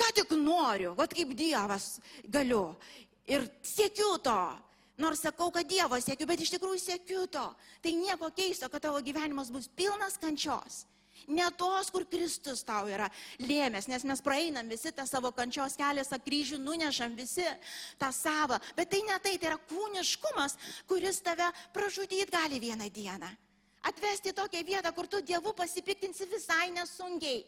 [0.00, 2.74] ką tik noriu, vad kaip Dievas galiu.
[3.30, 4.40] Ir siekiu to.
[4.98, 7.46] Nors sakau, kad Dievo siekiu, bet iš tikrųjų siekiu to.
[7.82, 10.84] Tai nieko keisto, kad tavo gyvenimas bus pilnas kančios
[11.28, 13.08] Ne tos, kur Kristus tau yra
[13.40, 17.46] lėmės, nes mes praeinam visi tą savo kančios kelią, kryžių nunešam visi
[18.00, 18.58] tą savo.
[18.76, 20.58] Bet tai ne tai, tai yra kūniškumas,
[20.88, 23.30] kuris tave pražudyti gali vieną dieną.
[23.84, 27.44] Atvesti tokią vietą, kur tu Dievu pasipiktinsi visai nesunkiai.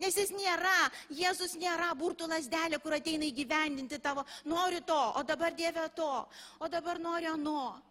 [0.00, 5.52] Nes jis nėra, Jėzus nėra burtų lasdelė, kur ateina įgyvendinti tavo, noriu to, o dabar
[5.52, 6.10] Dieve to,
[6.58, 7.82] o dabar noriu ano.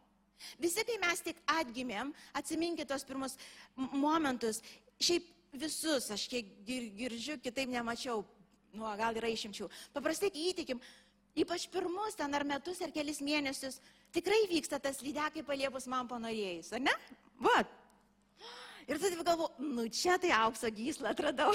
[0.58, 3.36] Visi, kai mes tik atgimėm, atsiminkite tos pirmus
[3.76, 4.62] momentus,
[5.00, 5.28] šiaip
[5.60, 8.24] visus, aš kiek girdžiu, kitaip nemačiau,
[8.76, 9.70] nu, gal yra išimčių.
[9.96, 10.82] Paprastai, kai įtikim,
[11.40, 13.80] ypač pirmus ten ar metus ar kelis mėnesius,
[14.16, 16.96] tikrai vyksta tas lydekai paliepus man panorėjus, ar ne?
[17.42, 17.64] Va.
[18.90, 21.54] Ir tada galvoju, nu čia tai aukso gyslą atradau.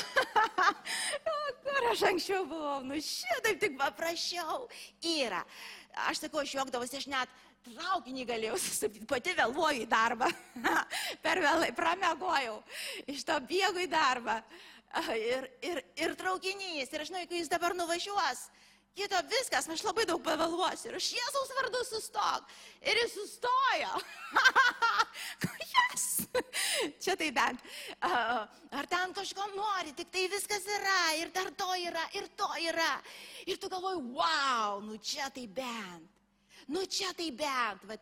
[1.64, 4.68] Kur aš anksčiau buvau, nu šitaip tik paprašiau.
[5.02, 5.40] Yra.
[6.06, 7.32] Aš sakau, aš juokdavosi, aš net
[7.64, 10.28] traukinį galėjau sustabdyti, pati vėluoju į darbą.
[11.24, 12.58] per vėlai pramegojau,
[13.10, 14.40] iš to bėgu į darbą.
[15.18, 18.44] Ir, ir, ir traukinys, ir aš žinau, kai jis dabar nuvažiuos,
[18.94, 20.92] kito viskas, aš labai daug pavėluosiu.
[20.92, 22.54] Ir aš Jėzaus vardu sustok.
[22.86, 24.04] Ir jis sustojo.
[25.74, 26.06] yes.
[27.02, 27.62] Čia tai bent.
[28.06, 31.00] Ar ten kažko nori, tik tai viskas yra.
[31.18, 32.92] Ir dar to yra, ir to yra.
[33.50, 36.10] Ir tu galvoji, wow, nu čia tai bent.
[36.72, 37.84] Nu čia tai bent.
[37.88, 37.98] Va,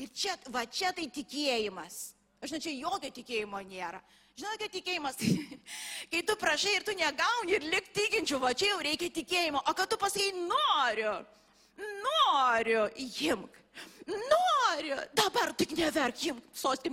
[0.00, 2.00] ir čia, va, čia tai tikėjimas.
[2.40, 4.00] Aš žinau, čia jokio tikėjimo nėra.
[4.40, 5.18] Žinai, kad tikėjimas,
[6.12, 9.74] kai tu prašai ir tu negauni ir lik tikinčių, va čia jau reikia tikėjimo, o
[9.76, 11.12] kad tu pasakai noriu,
[12.06, 13.58] noriu, imk,
[14.10, 16.90] noriu, dabar tik neverk, imk, soskė,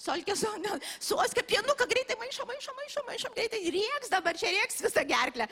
[0.00, 5.48] solkė, soskė, pienuką greitai maišo, maišo, maišo, maišo, greitai, rieks dabar čia rieks visą gerklę.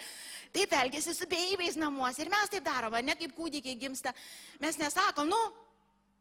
[0.53, 2.23] Taip elgesi su beibiais namuose.
[2.25, 4.15] Ir mes taip darome, ne kaip kūdikiai gimsta.
[4.63, 5.41] Mes nesakom, nu,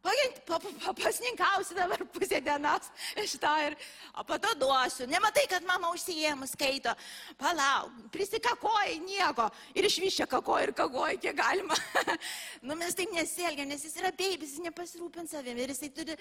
[0.02, 2.86] Papasninkausi dabar pusę dienos
[3.18, 3.74] iš to ir,
[4.14, 5.06] o po to duosiu.
[5.10, 6.94] Nematai, kad mama užsijėmus skaito.
[7.38, 9.48] Palauk, prisikakoji nieko.
[9.74, 11.76] Ir iš viščia kakoji ir kakoji, kiek galima.
[12.66, 15.66] nu mes taip nesielgiam, nes jis yra beibis, jis nepasirūpins savimi.
[15.66, 16.16] Ir jisai turi,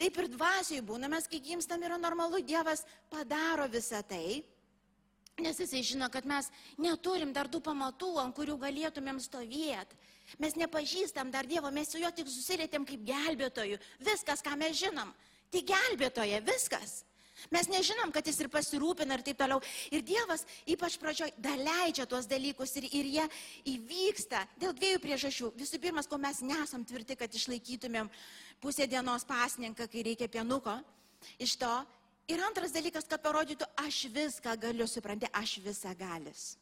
[0.00, 4.40] taip ir dvasiai būna, mes kai gimstam yra normalu, Dievas padaro visą tai.
[5.42, 6.46] Nes jisai žino, kad mes
[6.78, 9.98] neturim dar tų pamatų, ant kurių galėtumėm stovėti.
[10.42, 13.80] Mes nepažįstam dar Dievo, mes su juo tik susirėtėm kaip gelbėtojų.
[14.04, 15.10] Viskas, ką mes žinom,
[15.52, 17.02] tik gelbėtoje, viskas.
[17.52, 19.58] Mes nežinom, kad jis ir pasirūpina ir taip toliau.
[19.92, 23.24] Ir Dievas ypač pradžioj daleidžia tuos dalykus ir, ir jie
[23.74, 25.50] įvyksta dėl dviejų priežasčių.
[25.58, 28.08] Visų pirma, ko mes nesam tvirti, kad išlaikytumėm
[28.62, 30.78] pusę dienos pasninką, kai reikia pienuko.
[31.42, 31.74] Iš to
[32.24, 36.54] Ir antras dalykas, kad parodytų, aš viską galiu, supranti, aš visą galis.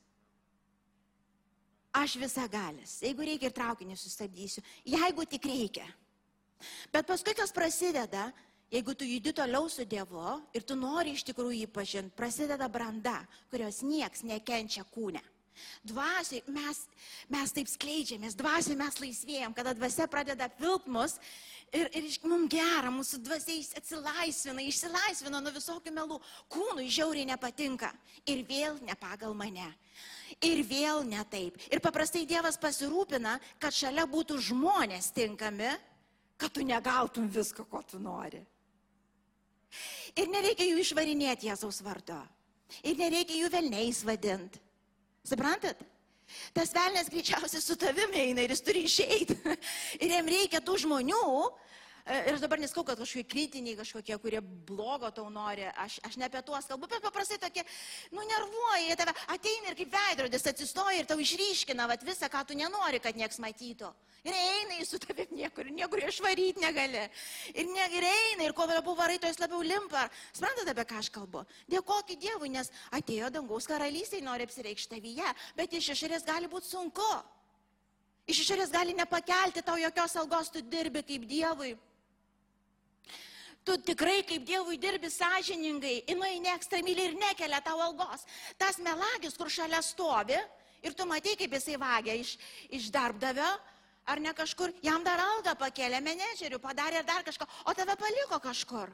[1.93, 2.97] Aš visą galis.
[3.05, 4.65] Jeigu reikia ir traukinį sustabdysiu.
[4.89, 5.85] Jeigu tik reikia.
[6.93, 8.31] Bet paskui kas prasideda,
[8.73, 13.19] jeigu tu judi toliau su Dievu ir tu nori iš tikrųjų jį pažinti, prasideda branda,
[13.51, 15.21] kurios nieks nekenčia kūne.
[15.85, 16.79] Dvasiai mes,
[17.29, 21.19] mes taip skleidžiamės, dvasiai mes laisvėjam, kada dvasia pradeda pilk mus
[21.75, 26.19] ir, ir mums gera, mūsų dvasiai atsilaisvina, išsilaisvina nuo visokių melų.
[26.53, 27.93] Kūnui žiauriai nepatinka
[28.25, 29.69] ir vėl ne pagal mane.
[30.43, 31.59] Ir vėl ne taip.
[31.71, 35.71] Ir paprastai Dievas pasirūpina, kad šalia būtų žmonės tinkami,
[36.37, 38.43] kad tu negautum visko, ko tu nori.
[40.19, 42.19] Ir nereikia jų išvarinėti Jėzaus vardu.
[42.83, 44.61] Ir nereikia jų velniais vadinti.
[45.23, 45.79] Suprantat?
[46.57, 49.37] Tas velnės greičiausiai su tavimi eina ir jis turi išeiti.
[50.03, 51.27] Ir jam reikia tų žmonių,
[52.07, 56.27] ir aš dabar neskau, kad kažkokie kritiniai, kažkokie, kurie blogo tau nori, aš, aš ne
[56.27, 57.63] apie tuos kalbu, bet paprastai tokie,
[58.11, 62.43] nu nervuoja, jie tave ateina ir kaip veidrodis atsistoja ir tau išryškina vat, visą, ką
[62.49, 63.93] tu nenori, kad nieks matytų.
[64.23, 67.05] Ir eina į su tavim niekur, niekur išvaryti negali.
[67.55, 70.05] Ir, ne, ir eina, ir kuo labiau varai, to jis labiau limpa.
[70.31, 71.43] Sprantate, apie ką aš kalbu?
[71.71, 77.09] Dėkokit Dievui, nes atėjo dangaus karalystė, nori apsireikšti tavyje, bet iš išorės gali būti sunku.
[78.31, 81.75] Iš išorės gali nepakelti tau jokios algos, tu dirbi kaip Dievui
[83.65, 88.27] tu tikrai kaip Dievui dirbi sąžiningai, jinai neekstremiliai ir nekelia tau algos.
[88.59, 90.39] Tas melagis, kur šalia stovi
[90.83, 92.35] ir tu matai, kaip jisai vagia iš,
[92.71, 93.51] iš darbdavio,
[94.07, 98.91] ar ne kažkur, jam dar algą pakėlė menedžerių, padarė dar kažką, o tave paliko kažkur.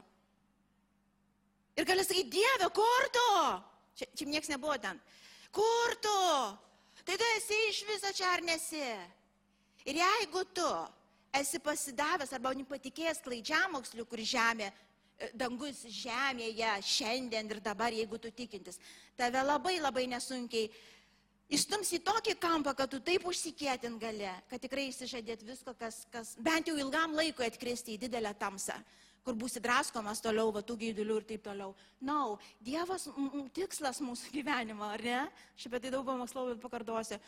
[1.79, 3.29] Ir gali sakyti, Dieve, kur tu?
[3.97, 4.99] Čia, čia niekas nebuvo ten.
[5.55, 6.19] Kur tu?
[7.07, 8.85] Tai tu esi iš viso čia ar nesi?
[9.87, 10.67] Ir jeigu tu
[11.33, 18.31] esi pasidavęs arba nepatikėjęs klaidžiamoksliu, kur žemė, e, dangus žemėje šiandien ir dabar, jeigu tu
[18.31, 18.79] tikintis,
[19.17, 20.69] tave labai labai nesunkiai
[21.49, 26.35] įstums į tokį kampą, kad tu taip užsikėtin gali, kad tikrai įsižadėt visko, kas, kas
[26.37, 28.77] bent jau ilgam laikui atkristi į didelę tamsą,
[29.25, 31.75] kur būsi draskomas toliau, va tų gaidulių ir taip toliau.
[31.99, 35.21] Na, no, Dievas m, m, tikslas mūsų gyvenimo, ar ne?
[35.57, 37.19] Aš apie tai daug pamokslau, bet pakartosiu.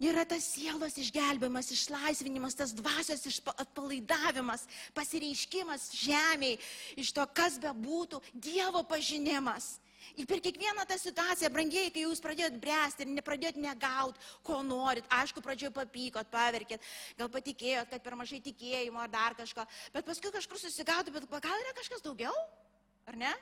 [0.00, 4.64] Yra tas sielos išgelbimas, išlaisvinimas, tas dvasios atpalaidavimas,
[4.96, 6.56] pasireiškimas žemiai,
[6.96, 9.74] iš to, kas be būtų, Dievo pažinimas.
[10.16, 15.04] Ir per kiekvieną tą situaciją, brangiai, kai jūs pradėjot bręsti ir nepradėjot negaut, ko norit,
[15.20, 16.82] aišku, pradžioje papykot, paverkėt,
[17.20, 21.64] gal patikėjot, kad per mažai tikėjimo ar dar kažko, bet paskui kažkur susigautų, bet gal
[21.66, 22.34] yra kažkas daugiau,
[23.06, 23.36] ar ne?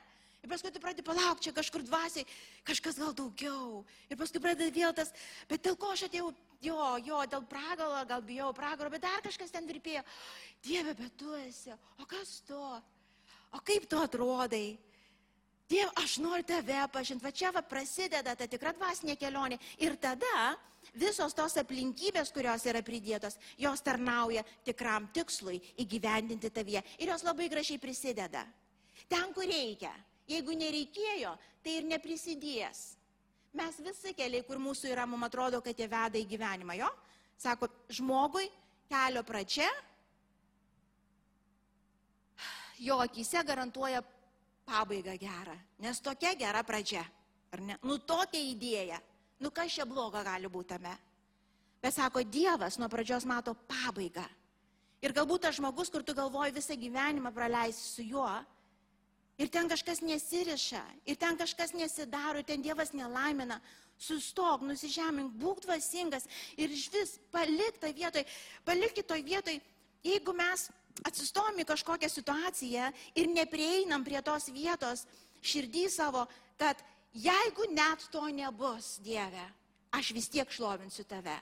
[0.48, 2.24] Ir paskui tu pradedi palaukti, čia kažkur dvasiai,
[2.64, 3.82] kažkas gal daugiau.
[4.08, 5.10] Ir paskui pradedi vėl tas,
[5.44, 6.30] bet dėl ko aš atėjau,
[6.64, 10.00] jo, jo, dėl pragalo, gal bijau pragaro, bet dar kažkas ten virpėjo.
[10.64, 12.56] Dieve, bet tu esi, o kas tu?
[12.56, 14.78] O kaip tu atrodai?
[15.68, 19.60] Dieve, aš noriu tave pažinti, va čia va prasideda ta tikra dvasinė kelionė.
[19.84, 20.56] Ir tada
[20.96, 26.86] visos tos aplinkybės, kurios yra pridėtos, jos tarnauja tikram tikslui įgyvendinti tavyje.
[27.04, 28.48] Ir jos labai gražiai prisideda.
[29.12, 29.92] Ten, kur reikia.
[30.28, 31.32] Jeigu nereikėjo,
[31.64, 32.82] tai ir neprisidės.
[33.56, 36.88] Mes visi keliai, kur mūsų yra, mums atrodo, kad jie veda į gyvenimą, jo?
[37.40, 38.48] Sako, žmogui
[38.90, 39.68] kelio pradžia,
[42.84, 44.02] jo akise garantuoja
[44.68, 45.56] pabaigą gerą.
[45.82, 47.04] Nes tokia gera pradžia.
[47.52, 47.78] Ar ne?
[47.82, 48.98] Nu tokia idėja.
[49.40, 50.92] Nu kas čia blogo gali būti tame?
[51.78, 54.26] Bet sako, Dievas nuo pradžios mato pabaigą.
[54.98, 58.26] Ir galbūt tas žmogus, kur tu galvoji visą gyvenimą praleisi su juo,
[59.38, 63.60] ir ten kažkas nesiriša, ir ten kažkas nesidaro, ir ten Dievas nelaimina,
[63.98, 68.26] sustok, nusižemink, būk dvasingas ir iš vis palik tą vietoj,
[68.66, 69.58] palik kitoj vietoj,
[70.06, 70.68] jeigu mes
[71.06, 75.04] atsistom į kažkokią situaciją ir neprieinam prie tos vietos
[75.42, 76.24] širdį savo,
[76.58, 76.80] kad
[77.14, 79.44] jeigu net to nebus, Dieve,
[79.94, 81.38] aš vis tiek šlovinsiu tave.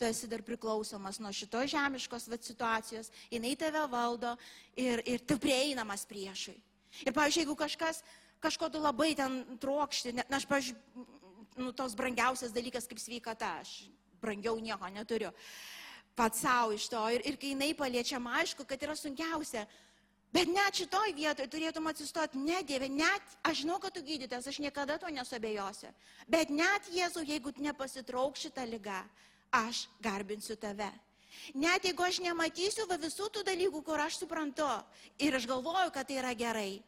[0.00, 4.34] Tu esi dar priklausomas nuo šitos žemiškos situacijos, jinai tave valdo
[4.76, 6.56] ir, ir tu prieinamas priešui.
[7.06, 8.02] Ir, pavyzdžiui, jeigu kažkas,
[8.42, 11.06] kažko tu labai ten trokšti, na, aš, pavyzdžiui,
[11.62, 13.86] nu, tos brangiausias dalykas kaip sveikata, aš
[14.22, 15.32] brangiau nieko neturiu
[16.14, 17.00] pats savo iš to.
[17.10, 19.64] Ir, ir kai jinai paliečiama, aišku, kad yra sunkiausia.
[20.32, 24.62] Bet net šitoj vietoje turėtum atsistoti, ne Dieve, net, aš žinau, kad tu gydytas, aš
[24.64, 25.90] niekada to nesabėjosiu.
[26.24, 29.02] Bet net Jėzau, jeigu nepasitrauk šitą lygą,
[29.52, 30.88] aš garbinsiu tave.
[31.54, 34.68] Net jeigu aš nematysiu va visų tų dalykų, kur aš suprantu
[35.18, 36.82] ir aš galvoju, kad tai yra gerai,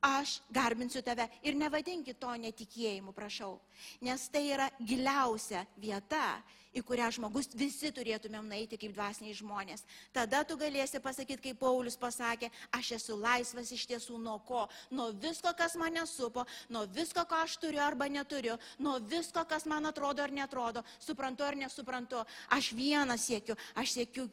[0.00, 3.58] aš garbinsiu tave ir nevadinkit to netikėjimu, prašau.
[4.00, 6.38] Nes tai yra giliausia vieta,
[6.76, 9.84] į kurią žmogus visi turėtumėm nueiti kaip dvasiniai žmonės.
[10.14, 14.66] Tada tu galėsi pasakyti, kaip Paulius pasakė, aš esu laisvas iš tiesų nuo ko?
[14.90, 19.66] Nuo visko, kas mane supo, nuo visko, ką aš turiu arba neturiu, nuo visko, kas
[19.66, 22.22] man atrodo ar netrodo, suprantu ar nesuprantu.
[22.54, 24.28] Aš vieną siekiu, aš siekiu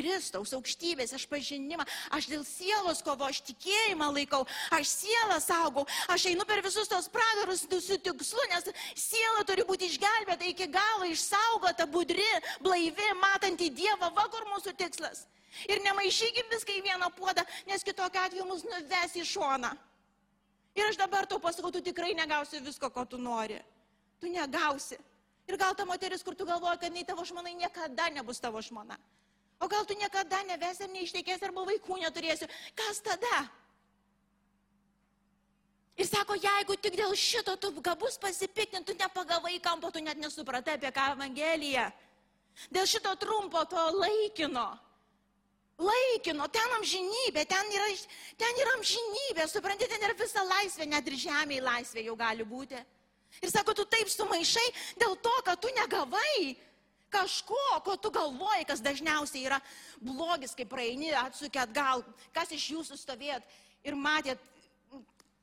[0.00, 1.84] Kristaus aukštybės, aš pažinimą,
[2.16, 7.10] aš dėl sielos kovo, aš tikėjimą laikau, aš sielą saugau, aš einu per visus tos
[7.12, 12.30] pragarus su tikslu, nes siela turi būti išgelbėta iki galo, išsaugota, budri,
[12.64, 15.26] blaivi, matanti Dievą, va kur mūsų tikslas.
[15.68, 19.74] Ir nemaišykim viską į vieną puodą, nes kitokiu atveju mus nuves į šoną.
[20.78, 23.58] Ir aš dabar tau pasakau, tu tikrai negausi visko, ko tu nori.
[24.22, 24.96] Tu negausi.
[25.50, 28.96] Ir gal ta moteris, kur tu galvoji, kad nei tavo žmona niekada nebus tavo žmona.
[29.60, 32.48] O gal tu niekada nevesi ir neištekėsi arba vaikų neturėsi.
[32.76, 33.44] Kas tada?
[36.00, 40.78] Ir sako, jeigu tik dėl šito tu gabus pasipiktinti, tu nepagavai kampo, tu net nesupratai
[40.78, 41.90] apie ką Evangelija.
[42.72, 44.70] Dėl šito trumpo to laikino.
[45.80, 47.88] Laikino, ten amžinybė, ten yra,
[48.40, 52.80] ten yra amžinybė, suprantate, ten yra visa laisvė, net ir žemėje laisvė jau gali būti.
[53.40, 54.66] Ir sako, tu taip sumaišai
[55.00, 56.56] dėl to, kad tu negavai
[57.12, 59.58] kažko, ko tu galvoji, kas dažniausiai yra
[60.00, 62.04] blogis, kai praeini, atsukė atgal,
[62.36, 63.46] kas iš jūsų stovėt
[63.86, 64.40] ir matėt,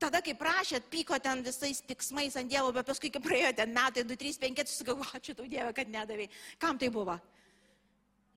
[0.01, 4.05] tada, kai prašėt, pyko ten visais piksmais ant Dievo, bet paskui, kai praėjo ten metai,
[4.07, 6.29] 2, 3, 5, susigalvoju, ačiū tau Dieve, kad nedavai.
[6.61, 7.17] Kam tai buvo?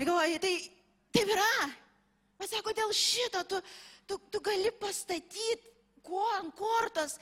[0.01, 0.55] Galvoju, tai
[1.13, 1.55] taip yra.
[2.41, 3.61] Bet sako, dėl šito tu,
[4.09, 5.69] tu, tu gali pastatyti
[6.01, 7.19] kuo ant kortos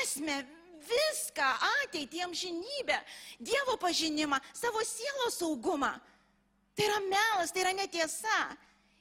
[0.00, 0.40] esmę
[0.88, 1.46] viską,
[1.84, 2.98] ateitį, amžinybę,
[3.40, 5.92] Dievo pažinimą, savo sielos saugumą.
[6.76, 8.40] Tai yra melas, tai yra netiesa.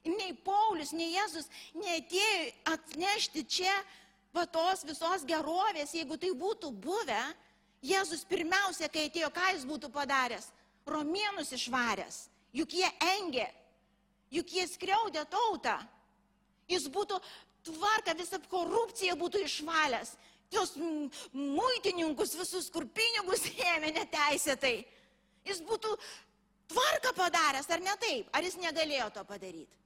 [0.08, 3.74] Nei Paulius, nei Jėzus neatėjo atnešti čia
[4.34, 7.20] va tos visos gerovės, jeigu tai būtų buvę,
[7.84, 10.50] Jėzus pirmiausia, kai atėjo, ką jis būtų padaręs?
[10.88, 12.26] Romėnus išvaręs.
[12.56, 12.88] Juk jie
[13.20, 13.46] engė,
[14.34, 15.78] juk jie skriaudė tautą.
[16.70, 17.20] Jis būtų
[17.70, 20.16] tvarką, visą korupciją būtų išvalęs
[20.50, 20.74] tuos
[21.34, 24.78] muitininkus visus, kur pinigus ėmė neteisėtai.
[25.48, 25.94] Jis būtų
[26.70, 28.30] tvarką padaręs, ar ne taip?
[28.36, 29.78] Ar jis negalėjo to padaryti?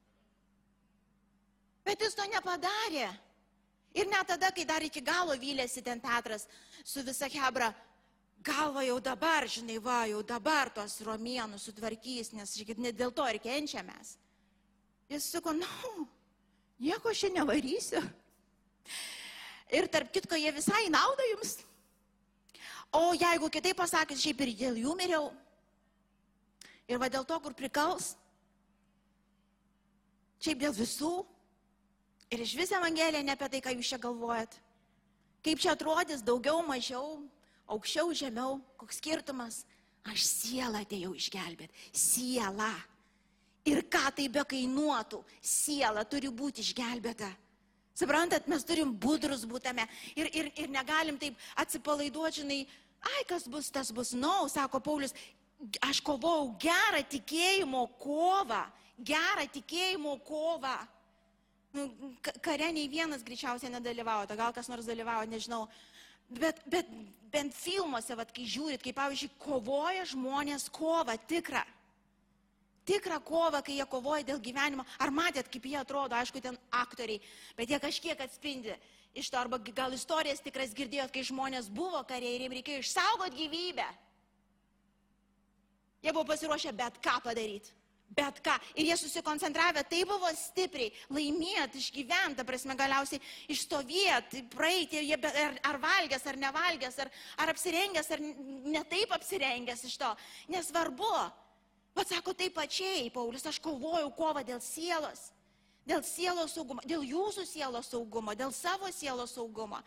[1.83, 3.09] Bet jis to nepadarė.
[3.93, 6.47] Ir net tada, kai dar iki galo vylėsi ten Petras
[6.81, 7.69] su visa Hebra,
[8.43, 13.27] galva jau dabar, žinai, va, jau dabar tos romėnus sutvarkys, nes, žiūrėkit, ne dėl to
[13.29, 14.15] ir kenčia mes.
[15.11, 16.07] Jis sako, na, no,
[16.81, 18.01] nieko čia nevarysiu.
[19.73, 21.57] Ir tarp kitko, jie visai nauda jums.
[22.93, 25.31] O jeigu kitaip pasakys, šiaip ir dėl jų miriau.
[26.85, 28.13] Ir va dėl to, kur prikals.
[30.43, 31.13] Šiaip dėl visų.
[32.33, 34.59] Ir iš vis Evangelija ne apie tai, ką jūs čia galvojat.
[35.43, 37.23] Kaip čia atrodys daugiau, mažiau,
[37.71, 39.63] aukščiau, žemiau, koks skirtumas.
[40.03, 41.73] Aš sielą atėjau išgelbėti.
[41.95, 42.73] Siela.
[43.63, 47.29] Ir ką tai be kainuotų, siela turi būti išgelbėta.
[47.93, 49.85] Suprantat, mes turim budrus būtame
[50.15, 52.59] ir, ir, ir negalim taip atsipalaiduoti, žinai,
[53.05, 55.13] ai, kas bus, tas bus, nau, no, sako Paulius,
[55.85, 58.63] aš kovojau gerą tikėjimo kovą,
[58.97, 60.75] gerą tikėjimo kovą.
[61.73, 61.87] Nu,
[62.45, 65.67] kare nei vienas greičiausiai nedalyvavo, gal kas nors dalyvavo, nežinau.
[66.33, 66.89] Bet, bet
[67.33, 71.63] bent filmuose, vat, kai žiūrit, kaip pavyzdžiui, kovoja žmonės kovą tikrą.
[72.85, 74.85] Tikrą kovą, kai jie kovoja dėl gyvenimo.
[74.99, 77.21] Ar matėt, kaip jie atrodo, aišku, ten aktoriai,
[77.57, 78.75] bet jie kažkiek atspindi
[79.13, 83.39] iš to, arba gal istorijas tikras girdėjot, kai žmonės buvo kariai ir jiems reikėjo išsaugoti
[83.43, 83.87] gyvybę.
[86.03, 87.71] Jie buvo pasiruošę bet ką padaryti
[88.15, 88.53] bet ką.
[88.75, 93.21] Ir jie susikoncentravę, tai buvo stipriai, laimėti, išgyventi, ta prasme, galiausiai
[93.53, 97.11] išstovėti, praeiti, jie, ar, ar valgęs, ar nevalgęs, ar,
[97.41, 98.23] ar apsirengęs, ar
[98.75, 100.11] netaip apsirengęs iš to.
[100.53, 101.13] Nesvarbu.
[101.93, 105.29] Bet sako taip pačiai, Paulius, aš kovojau kovą dėl sielos.
[105.83, 109.81] Dėl sielos saugumo, dėl jūsų sielos saugumo, dėl savo sielos saugumo.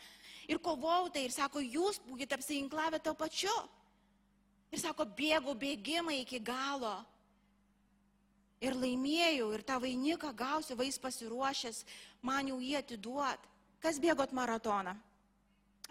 [0.46, 3.54] Ir kovojau tai ir sako, jūs būkite apsiginklavę to pačiu.
[4.70, 6.98] Ir sako, bėgu bėgimą iki galo
[8.61, 11.82] ir laimėjau, ir tą vainiką gausiu, vais pasiruošęs,
[12.24, 13.50] man jau jį atiduot.
[13.80, 14.96] Kas bėgot maratoną?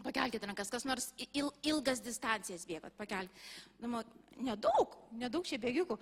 [0.04, 3.46] Pakelkite rankas, kas nors il, ilgas distancijas bėgot, pakelkite.
[3.80, 4.02] Nu,
[4.44, 5.98] nedaug, nedaug čia bėgiukų.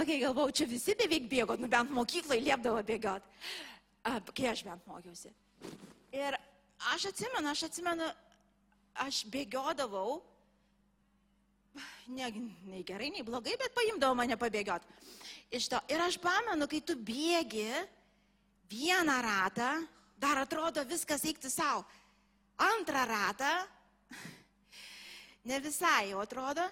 [0.00, 3.26] Ok, galvau, čia visi beveik bėgot, nu bent mokyklai liepdavo bėgot,
[4.34, 5.30] kai aš bent mokiausi.
[6.14, 6.36] Ir
[6.92, 8.10] aš atsimenu, aš atsimenu,
[9.06, 10.18] aš bėgiodavau,
[12.10, 12.30] ne,
[12.66, 14.90] nei gerai, nei blogai, bet paimdavo mane pabėgiot
[15.54, 15.80] iš to.
[15.88, 17.68] Ir aš pamenu, kai tu bėgi
[18.70, 19.70] vieną ratą,
[20.18, 21.84] dar atrodo viskas eikti savo.
[22.62, 23.50] Antrą ratą,
[25.44, 26.64] ne visai jau atrodo,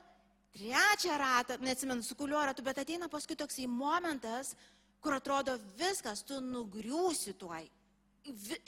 [0.55, 4.55] trečią ratą, neatsimenu, su kuliuo ratu, bet ateina paskui toksai momentas,
[5.03, 7.67] kur atrodo viskas, tu nugriūsi tuoj,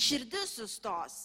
[0.01, 1.25] širdis sustos.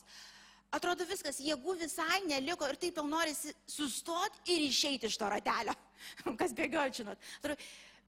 [0.70, 5.74] Atrodo viskas, jėgų visai neliko ir taip jau norisi sustoti ir išeiti iš to ratelio.
[6.40, 7.30] Kas bėgioja, žinot.
[7.42, 7.58] Atrodo,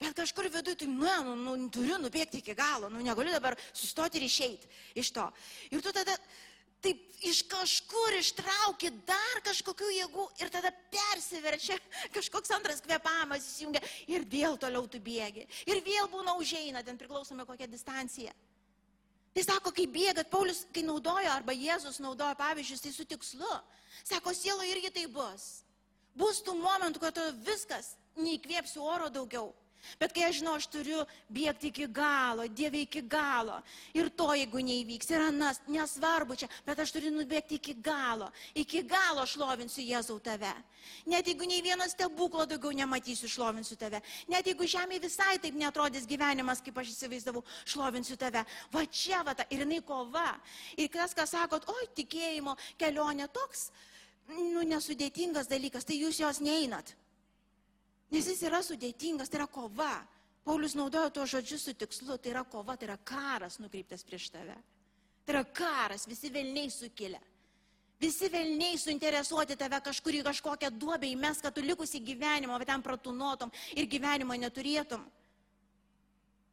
[0.02, 4.18] Bet kažkur viduje, tai, nu, nu, nu, turiu nubėgti iki galo, nu, negaliu dabar sustoti
[4.18, 5.28] ir išeiti iš to.
[5.70, 6.16] Ir tu tada
[6.82, 11.78] taip iš kažkur ištrauki dar kažkokių jėgų ir tada persiverčia,
[12.16, 15.46] kažkoks antras kvepavimas įsijungia ir vėl toliau tu bėgi.
[15.70, 18.34] Ir vėl būna užeina, ten priklausomai kokią distanciją.
[19.32, 23.52] Tai sako, kai bėgat, Paulius, kai naudojo, arba Jėzus naudojo pavyzdžius, tai su tikslu.
[24.04, 25.62] Sako, sielo irgi tai bus.
[26.18, 29.54] Bus tų momentų, kad viskas, neįkvėpsiu oro daugiau.
[30.00, 31.02] Bet kai aš žinau, aš turiu
[31.32, 33.58] bėgti iki galo, Dieve iki galo.
[33.96, 38.30] Ir to, jeigu neįvyks, ir anas, nesvarbu čia, bet aš turiu nubėgti iki galo.
[38.58, 40.52] Iki galo šlovinsiu Jėzau tave.
[41.06, 44.02] Net jeigu nei vieno stebuklo daugiau nematysiu, šlovinsiu tave.
[44.30, 48.44] Net jeigu žemė visai taip netrodys gyvenimas, kaip aš įsivaizdavau, šlovinsiu tave.
[48.72, 50.32] Va čia, va ta, ir jinai kova.
[50.78, 53.70] Ir kas, kas sakot, oi, tikėjimo kelionė toks,
[54.32, 56.94] nu, nesudėtingas dalykas, tai jūs jos neinat.
[58.12, 59.94] Nes jis yra sudėtingas, tai yra kova.
[60.44, 64.56] Paulius naudojo tuos žodžius su tikslu, tai yra kova, tai yra karas nukreiptas prieš tave.
[65.24, 67.20] Tai yra karas, visi velniai sukilia.
[68.02, 72.82] Visi velniai suinteresuoti tave kažkur į kažkokią duobę įmes, kad tu likusi gyvenimo, bet ten
[72.82, 75.04] pratunotum ir gyvenimo neturėtum.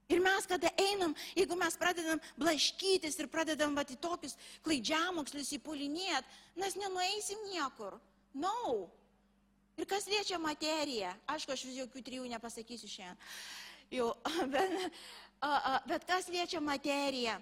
[0.10, 6.30] Ir mes, kada einam, jeigu mes pradedam blaškytis ir pradedam va, į tokius klaidžiamokslius įpulinėt,
[6.58, 7.98] mes nenueisim niekur.
[8.34, 8.90] No,
[9.80, 13.30] Ir kas liečia materiją, aišku, aš vis jokių trijų nepasakysiu šiandien.
[13.96, 14.10] Jau,
[14.54, 15.00] bet,
[15.88, 17.38] bet kas liečia materiją,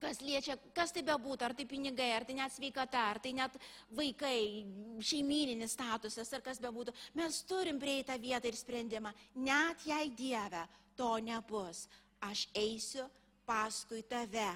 [0.00, 3.56] kas liečia, kas tai bebūtų, ar tai pinigai, ar tai net sveikata, ar tai net
[3.96, 4.64] vaikai,
[5.04, 9.14] šeimininis statusas, ar kas bebūtų, mes turim prieiti tą vietą ir sprendimą.
[9.44, 10.64] Net jei Dieve
[10.98, 11.86] to nebus,
[12.26, 13.06] aš eisiu
[13.46, 14.50] paskui tave.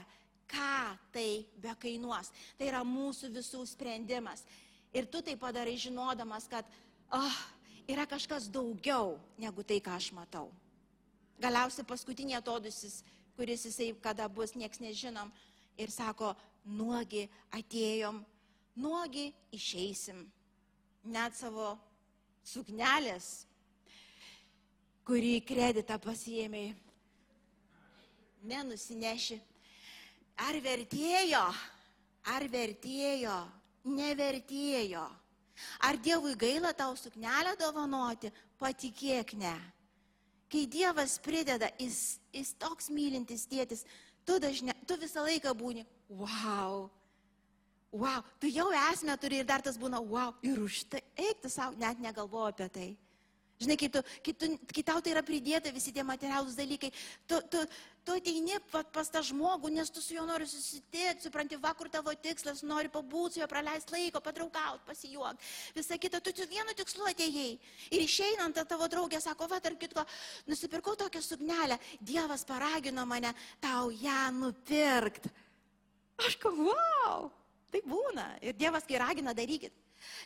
[0.44, 2.28] Ką tai be kainuos?
[2.58, 4.42] Tai yra mūsų visų sprendimas.
[4.94, 6.66] Ir tu tai padarai žinodamas, kad
[7.10, 7.40] oh,
[7.90, 10.52] yra kažkas daugiau negu tai, ką aš matau.
[11.42, 13.02] Galiausiai paskutinė atodusis
[13.36, 15.30] kuris jisai kada bus, nieks nežinom.
[15.78, 16.34] Ir sako,
[16.64, 18.22] nuogi atėjom,
[18.78, 20.22] nuogi išeisim.
[21.04, 21.74] Net savo
[22.46, 23.44] suknelės,
[25.04, 26.68] kurį kreditą pasiėmė,
[28.46, 29.40] nenusineši.
[30.46, 31.42] Ar vertėjo?
[32.30, 33.36] Ar vertėjo?
[33.84, 35.04] Nevertėjo.
[35.86, 38.32] Ar Dievui gaila tau suknelę dovanoti?
[38.58, 39.54] Patikėk ne.
[40.50, 43.84] Kai Dievas prideda, jis, jis toks mylintis tėtis,
[44.26, 46.88] tu, dažne, tu visą laiką būni, wow,
[47.92, 51.50] wow, tu jau esmę turi ir dar tas būna, wow, ir už tai, eik tu
[51.52, 52.90] savo, net negalvoju apie tai.
[53.62, 56.88] Žinai, kai, tu, kai, tu, kai tau tai yra pridėta visi tie materialūs dalykai,
[57.30, 57.60] tu, tu,
[58.02, 58.56] tu ateini
[58.92, 63.38] pas tą žmogų, nes tu su juo nori susitikti, supranti, vakur tavo tikslas, nori pabūti
[63.38, 65.46] su juo, praleisti laiko, patraukauti, pasijuok.
[65.76, 67.52] Visą kitą, tu tik vienu tikslu atėjai.
[67.94, 70.02] Ir išeinant, ta tavo draugė sako, va, tarp kitko,
[70.50, 73.30] nusipirkau tokią suknelę, Dievas paragino mane
[73.62, 75.30] tau ją nupirkti.
[76.26, 77.30] Aš kalbu, wow,
[77.70, 78.26] tai būna.
[78.42, 79.72] Ir Dievas, kai ragina, darykit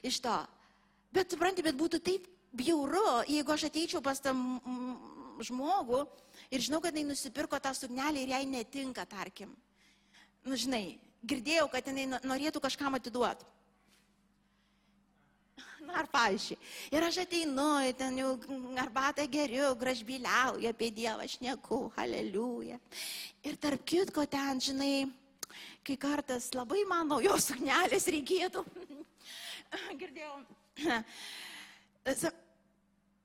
[0.02, 0.40] iš to.
[1.12, 4.60] Bet supranti, bet būtų taip bjauru, jeigu aš ateičiau pas tam
[5.44, 6.02] žmogų
[6.50, 9.52] ir žinau, kad jinai nusipirko tą suknelę ir jai netinka, tarkim.
[10.44, 13.46] Na, nu, žinai, girdėjau, kad jinai norėtų kažkam atiduoti.
[15.88, 16.58] Na, ar pavyzdžiui.
[16.92, 18.34] Ir aš ateinu, ten jau
[18.80, 22.76] arbatą geriu, gražbiliauju apie Dievą, aš neku, aleliuja.
[23.44, 25.08] Ir tarp kitko ten, žinai,
[25.86, 28.64] kai kartas labai man naujos suknelės reikėtų.
[30.00, 30.34] Girdėjau.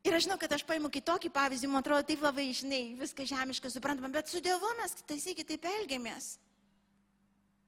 [0.03, 3.71] Ir aš žinau, kad aš paimu kitokį pavyzdį, man atrodo, taip labai, žinai, viską žemiškai
[3.71, 6.33] suprantama, bet su Dievu mes taisykit taip elgiamės.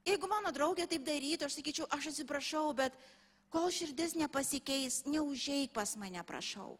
[0.05, 2.97] Jeigu mano draugė taip darytų, aš sakyčiau, aš atsiprašau, bet
[3.53, 6.75] kol širdis nepasikeis, neužeik pas mane, prašau.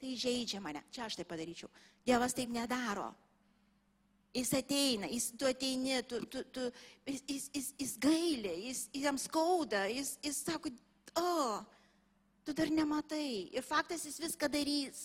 [0.00, 0.84] Tai žaidžia mane.
[0.94, 1.68] Čia aš tai padaryčiau.
[2.06, 3.10] Dievas taip nedaro.
[4.34, 6.70] Jis ateina, jis, tu ateini, tu, tu, tu,
[7.06, 10.72] jis, jis, jis, jis gailė, jis, jam skauda, jis, jis sako,
[11.14, 11.73] o, oh,
[12.44, 13.50] tu dar nematai.
[13.52, 15.02] Ir faktas jis viską darys,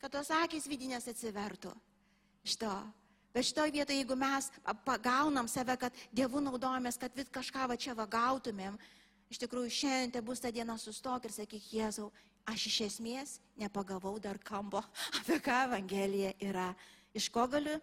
[0.00, 1.72] kad tos akis vidinės atsivertų.
[2.42, 2.72] Šito.
[3.32, 4.50] Bet šitoje vietoje, jeigu mes
[4.84, 8.76] pagaunam save, kad dievų naudojamės, kad vis kažką va čia va gautumėm,
[9.32, 12.10] iš tikrųjų šiandien te bus ta diena sustok ir sakyk, Jėzau,
[12.44, 14.82] aš iš esmės nepagavau dar kambo,
[15.22, 16.68] apie ką Evangelija yra.
[17.16, 17.78] Iš ko galiu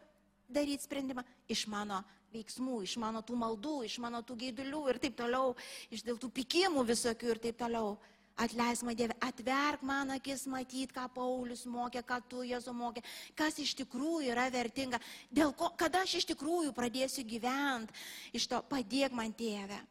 [0.49, 1.25] daryti sprendimą?
[1.49, 2.03] Iš mano
[2.34, 5.55] veiksmų, iš mano tų maldų, iš mano tų gaidulių ir taip toliau,
[5.89, 7.95] iš dėl tų pikimų visokių ir taip toliau.
[8.39, 13.03] Atleis man Dieve, atverk man akis matyti, ką Paulius mokė, ką tu Jėzu mokė,
[13.35, 17.91] kas iš tikrųjų yra vertinga, dėl ko, kada aš iš tikrųjų pradėsiu gyventi.
[18.31, 19.81] Iš to padėk man Tėve,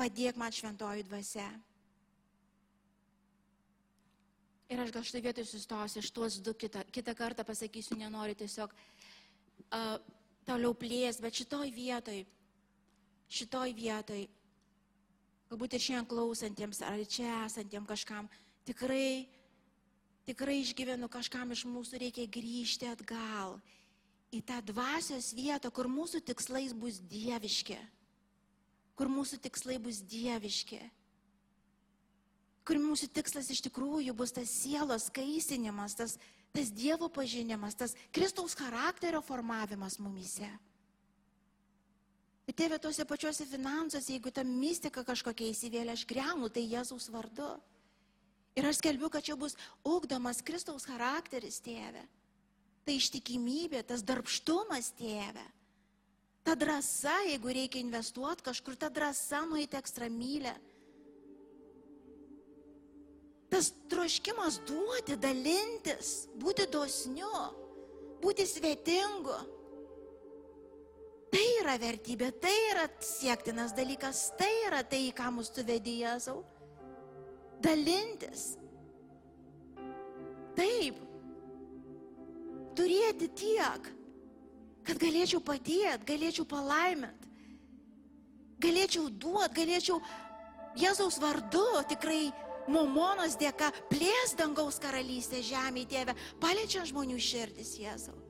[0.00, 1.50] padėk man šventoji dvasia.
[4.72, 8.72] Ir aš gal štai vietoj sustosiu, iš tuos du kitą, kitą kartą pasakysiu, nenoriu tiesiog
[8.72, 9.98] uh,
[10.48, 12.22] toliau plės, bet šitoj vietoj,
[13.28, 14.24] šitoj vietoj
[15.52, 18.28] galbūt ir šiandien klausantiems ar čia esantiems kažkam,
[18.64, 19.28] tikrai,
[20.24, 23.58] tikrai išgyvenu kažkam iš mūsų reikia grįžti atgal
[24.32, 27.76] į tą dvasios vietą, kur mūsų tikslais bus dieviški,
[28.96, 30.80] kur mūsų tikslai bus dieviški,
[32.64, 36.16] kur mūsų tikslas iš tikrųjų bus tas sielos skaisinimas, tas,
[36.56, 40.48] tas Dievo pažinimas, tas Kristaus charakterio formavimas mumise.
[42.46, 47.52] Bet tėvė tuose pačiuose finansuose, jeigu ta mistika kažkokia įsivėlė, aš gremu tai Jėzaus vardu.
[48.58, 49.54] Ir aš skelbiu, kad čia bus
[49.86, 52.02] ugdomas Kristaus charakteris, tėvė.
[52.82, 55.44] Tai ištikimybė, tas darbštumas, tėvė.
[56.42, 60.56] Ta drąsa, jeigu reikia investuoti kažkur, ta drąsa nueiti ekstra mylę.
[63.52, 67.30] Tas troškimas duoti, dalintis, būti dosniu,
[68.24, 69.36] būti svetingu.
[71.32, 76.42] Tai yra vertybė, tai yra siektinas dalykas, tai yra tai, ką mus tu vedi Jėzau.
[77.64, 78.52] Dalintis.
[80.58, 80.98] Taip.
[82.76, 83.88] Turėti tiek,
[84.84, 87.32] kad galėčiau padėti, galėčiau palaiminti,
[88.64, 90.00] galėčiau duoti, galėčiau
[90.80, 92.30] Jėzaus vardu tikrai
[92.70, 98.21] Momonos dėka plės dangaus karalystė žemėje, tėve, paliečia žmonių širdis Jėzau.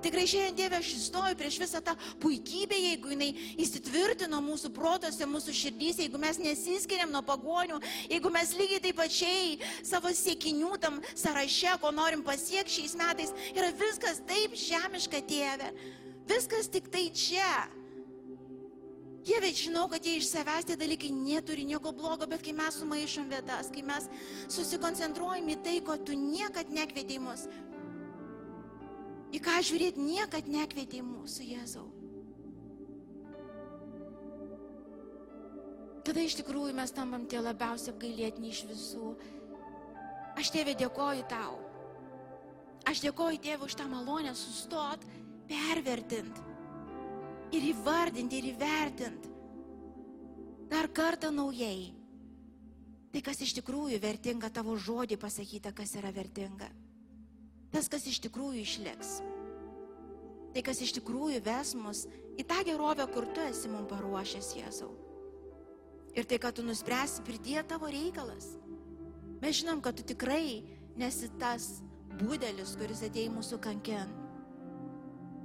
[0.00, 1.92] Ir tikrai šiandien Dieve aš stoju prieš visą tą
[2.22, 7.76] puikybę, jeigu jinai įsitvirtino mūsų protose, mūsų širdys, jeigu mes nesiskiriam nuo pagonių,
[8.08, 13.68] jeigu mes lygiai taip pačiai savo siekinių tam sąraše, ko norim pasiekti šiais metais, yra
[13.76, 15.68] viskas taip žemiška, tėve.
[16.32, 17.52] Viskas tik tai čia.
[19.20, 23.28] Dieve, žinau, kad jie iš savęs tie dalykai neturi nieko blogo, bet kai mes sumaišom
[23.28, 24.08] vietas, kai mes
[24.48, 27.50] susikoncentruojam į tai, ko tu niekad nekvietei mus,
[29.30, 31.86] Į ką žiūrėti niekad nekvietė mūsų Jėzau.
[36.06, 39.12] Kada iš tikrųjų mes tampam tie labiausiai apgailėtini iš visų.
[40.40, 41.58] Aš tėvė dėkoju tau.
[42.90, 45.04] Aš dėkoju tėvui už tą malonę sustot,
[45.50, 46.40] pervertint
[47.54, 49.30] ir įvardinti ir įvertint
[50.70, 51.90] dar kartą naujai.
[53.10, 56.68] Tai, kas iš tikrųjų vertinga tavo žodį pasakyta, kas yra vertinga.
[57.70, 59.20] Tas, kas iš tikrųjų išliks.
[60.50, 62.06] Tai, kas iš tikrųjų ves mus
[62.40, 64.90] į tą gerovę, kur tu esi mums paruošęs, Jėzau.
[66.18, 68.56] Ir tai, kad tu nuspręsi pridėti tavo reikalas.
[69.40, 70.64] Mes žinom, kad tu tikrai
[70.98, 71.78] nesi tas
[72.18, 74.10] būdelis, kuris atei mūsų kankin.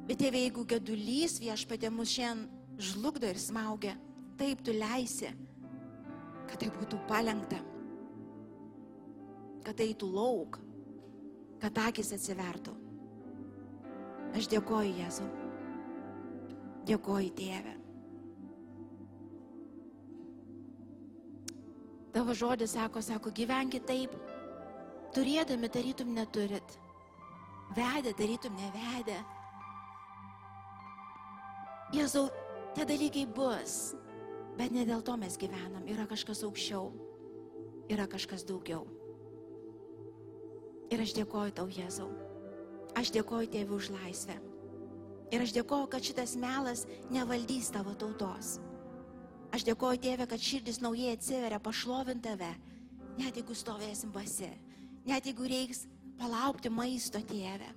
[0.10, 2.50] Bet tėvė, jeigu gedulys viešpatė mus šiandien
[2.82, 3.94] žlugdo ir smaugia,
[4.40, 5.30] taip tu leisi,
[6.50, 7.62] kad tai būtų palengta,
[9.66, 10.60] kad tai eitų lauk,
[11.62, 12.74] kad akis atsivertų.
[14.36, 15.28] Aš dėkoju Jėzau.
[16.86, 17.76] Dėkoju Tėvę.
[22.16, 24.14] Tavo žodis sako, sako, gyvenkit taip,
[25.16, 26.78] turėdami tarytum neturit,
[27.76, 29.18] vedę tarytum nevedę.
[31.96, 32.30] Jėzau,
[32.76, 33.96] tie dalykai bus,
[34.60, 36.88] bet ne dėl to mes gyvenam, yra kažkas aukščiau,
[37.92, 38.88] yra kažkas daugiau.
[40.94, 42.10] Ir aš dėkoju tau, Jėzau.
[42.96, 44.36] Aš dėkoju tėvui už laisvę.
[45.34, 48.60] Ir aš dėkoju, kad šitas melas nevaldys tavo tautos.
[49.56, 52.52] Aš dėkoju tėvė, kad širdis naujai atsiveria pašlovint tave,
[53.18, 54.52] net jeigu stovėsim basi,
[55.08, 55.86] net jeigu reiks
[56.20, 57.72] palaukti maisto tėvę,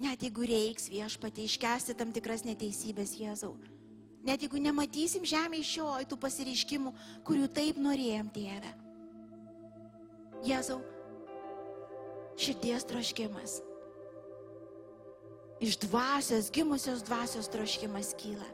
[0.00, 3.54] net jeigu reiks viešpatį iškesti tam tikras neteisybės Jėzau.
[4.24, 6.92] Net jeigu nematysim žemėje šio tų pasireiškimų,
[7.24, 8.72] kurių taip norėjom, tėve.
[10.44, 10.80] Jėzau,
[12.40, 13.60] širdies troškimas.
[15.60, 18.48] Iš dvasios, gimusios dvasios troškimas kyla.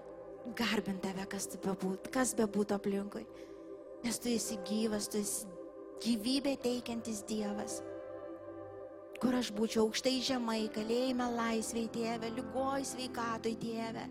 [0.59, 3.23] Garbint tave, kas tu bebūt, kas bebūtų aplinkui.
[4.03, 5.47] Nes tu esi gyvas, tu esi
[6.03, 7.81] gyvybė teikiantis Dievas.
[9.23, 14.05] Kur aš būčiau aukštai žemai, kalėjime laisvėje, tėve, lygoj sveikatoj, tėve,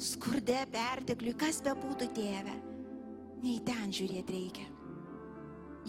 [0.00, 2.58] skurde pertekliui, kas bebūtų, tėve.
[3.44, 4.68] Nei ten žiūrėti reikia.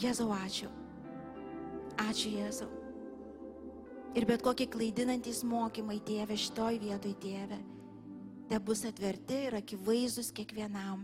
[0.03, 0.70] Jėzau, ačiū.
[2.05, 2.84] Ačiū Jėzau.
[4.16, 7.57] Ir bet kokie klaidinantys mokymai, tėve, šitoj vietoj, tėve,
[8.47, 11.03] te bus atverti ir akivaizdus kiekvienam.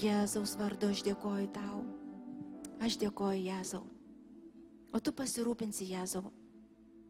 [0.00, 1.82] Jėzaus vardu aš dėkoju tau.
[2.80, 3.82] Aš dėkoju Jėzau.
[4.92, 6.24] O tu pasirūpinsi Jėzau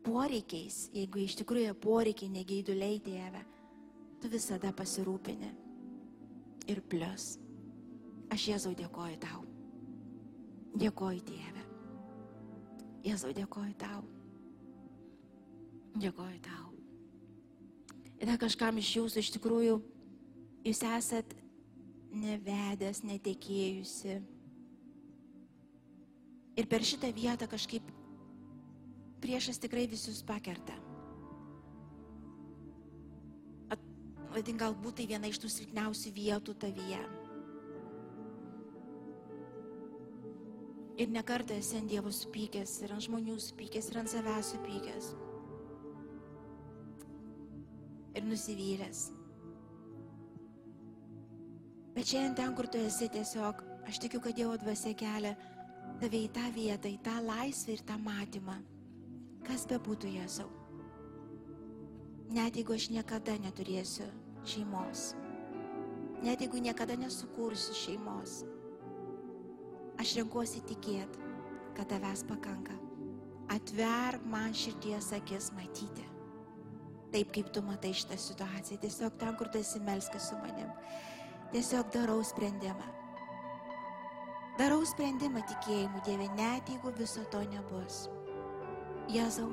[0.07, 3.43] poreikiais, jeigu iš tikrųjų poreikiai negeiduliai, tėve,
[4.23, 5.53] tu visada pasirūpini.
[6.71, 7.37] Ir plus,
[8.35, 9.47] aš Jėzau dėkoju tau.
[10.79, 11.65] Dėkoju tėve.
[13.07, 14.03] Jėzau dėkoju tau.
[15.97, 16.71] Dėkoju tau.
[18.21, 19.77] Ir kažkam iš jūsų iš tikrųjų
[20.67, 21.37] jūs esat
[22.17, 24.19] nevedęs, netekėjusi.
[26.57, 27.89] Ir per šitą vietą kažkaip
[29.21, 30.77] priešas tikrai visus pakerta.
[34.37, 36.99] Vadin, galbūt tai viena iš tų silpniausių vietų tavyje.
[41.01, 45.09] Ir nekartą esi ant Dievo supykęs, ir ant žmonių supykęs, ir ant savęs supykęs.
[48.17, 49.11] Ir nusivylęs.
[51.97, 55.35] Bet šiandien ten, kur tu esi, tiesiog, aš tikiu, kad Dievo dvasia kelia
[56.01, 58.57] tave į tą vietą, į tą laisvę ir tą matymą.
[59.47, 60.49] Kas be būtų Jėzau.
[62.37, 64.09] Net jeigu aš niekada neturėsiu
[64.45, 65.13] šeimos.
[66.25, 68.41] Net jeigu niekada nesukursiu šeimos.
[70.03, 71.23] Aš renkuosi tikėti,
[71.77, 72.75] kad tavęs pakanka.
[73.55, 76.16] Atverk man širdies akis matyti.
[77.17, 78.77] Taip kaip tu matai šitą situaciją.
[78.83, 80.69] Tiesiog ten, kur tu esi melskis su manim.
[81.55, 82.91] Tiesiog darau sprendimą.
[84.59, 88.03] Darau sprendimą tikėjimu, Dieve, net jeigu viso to nebus.
[89.09, 89.49] Jėzau,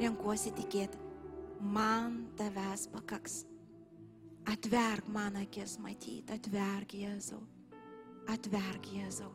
[0.00, 0.96] renkuosi tikėti,
[1.60, 3.42] man tavęs pakaks.
[4.48, 7.44] Atverk man akis matyti, atverk Jėzau,
[8.32, 9.28] atverk Jėzau.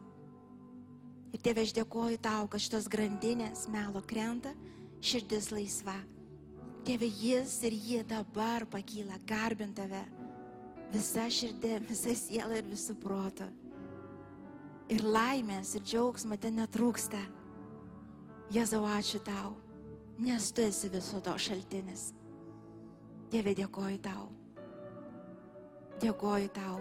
[1.38, 4.58] Ir tėve, aš dėkoju tau, kad šitos grandinės melo krenta,
[5.06, 6.00] širdis laisva.
[6.88, 10.06] Tėve, jis ir jie dabar pakyla, garbint tave.
[10.94, 13.44] Visa širdė, visa siela ir visų proto.
[14.88, 17.20] Ir laimės, ir džiaugsmo ten netrūksta.
[18.56, 19.58] Jėzau, ačiū tau,
[20.24, 22.14] nes tu esi viso to šaltinis.
[23.34, 24.30] Tėve, dėkoju tau.
[26.00, 26.78] Dėkoju tau.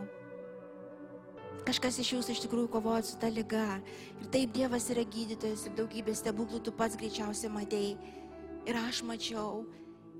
[1.66, 3.80] Kažkas iš jūsų iš tikrųjų kovoja su ta lyga.
[4.20, 8.14] Ir taip Dievas yra gydytojas ir daugybė stebuklų tu pats greičiausiai matėjai.
[8.70, 9.66] Ir aš mačiau.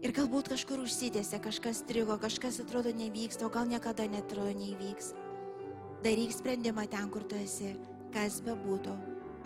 [0.04, 5.14] Ir galbūt kažkur užsitėse, kažkas strigo, kažkas atrodo nevyksta, o gal niekada netrodo neįvyks.
[6.04, 7.72] Daryk sprendimą ten, kur tu esi,
[8.12, 8.92] kas be būtų,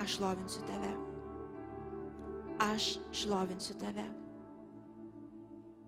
[0.02, 0.90] aš šlovinsiu tave.
[2.60, 4.08] Aš šlovinsiu tave.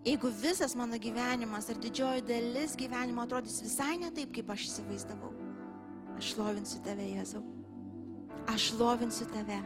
[0.06, 5.30] Jeigu visas mano gyvenimas ar didžioji dalis gyvenimo atrodys visai ne taip, kaip aš įsivaizdavau,
[6.16, 7.42] aš šlovinsiu tave, Jėzau.
[8.50, 9.60] Aš šlovinsiu tave.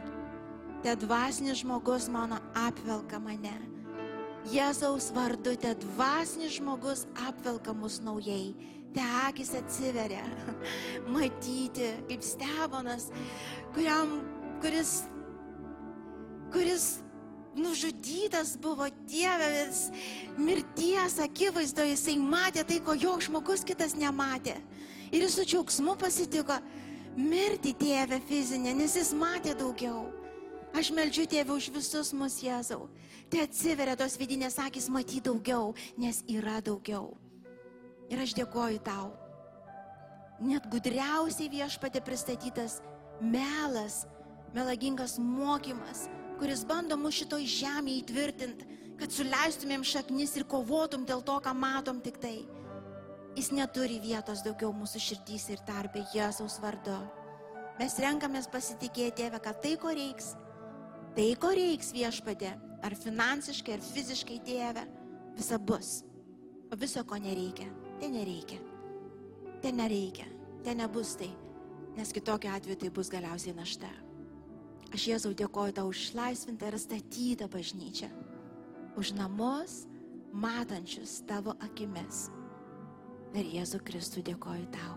[0.83, 3.76] Te dvasinis žmogus mano apvelka mane.
[4.47, 8.55] Jėzaus vardu te dvasinis žmogus apvelka mus naujai.
[8.95, 10.23] Te akis atsiveria.
[11.13, 13.09] Matyti, kaip Steponas,
[13.75, 14.13] kuriam,
[14.63, 14.93] kuris,
[16.53, 16.87] kuris
[17.57, 19.87] nužudytas buvo Dievės
[20.39, 24.55] mirties akivaizdoje, jisai matė tai, ko joks žmogus kitas nematė.
[25.11, 26.59] Ir jis su džiaugsmu pasitiko
[27.17, 30.05] mirti tėvę fizinę, nes jis matė daugiau.
[30.75, 32.89] Aš meldžiu tėvę už visus mus, Jėzau.
[33.31, 37.15] Tai atsiveria tos vidinės akis matyti daugiau, nes yra daugiau.
[38.11, 39.11] Ir aš dėkoju tau.
[40.39, 42.79] Net gudriausiai viešpatė pristatytas
[43.19, 44.05] melas,
[44.53, 46.05] melagingas mokymas,
[46.37, 51.99] kuris bando mus šitoj žemėje įtvirtinti, kad suleistumėm šaknis ir kovotum dėl to, ką matom
[52.01, 52.37] tik tai.
[53.37, 56.95] Jis neturi vietos daugiau mūsų širdys ir tarpė Jėzaus vardu.
[57.77, 60.31] Mes renkamės pasitikėti Tėvę, kad tai, ko reiks,
[61.17, 62.53] tai, ko reiks viešpadė,
[62.85, 64.85] ar finansiškai, ar fiziškai Tėvę,
[65.37, 66.01] visa bus.
[66.69, 68.59] O viso, ko nereikia, tai nereikia.
[69.63, 70.27] Tai nereikia,
[70.65, 71.31] tai nebus tai,
[71.97, 73.89] nes kitokiu atveju tai bus galiausiai našta.
[74.93, 78.11] Aš Jėzau dėkoju tau už išlaisvintą ir statytą bažnyčią,
[78.99, 79.81] už namus
[80.31, 82.27] matančius tavo akimis.
[83.33, 84.96] Per Jėzų Kristų dėkoju tau.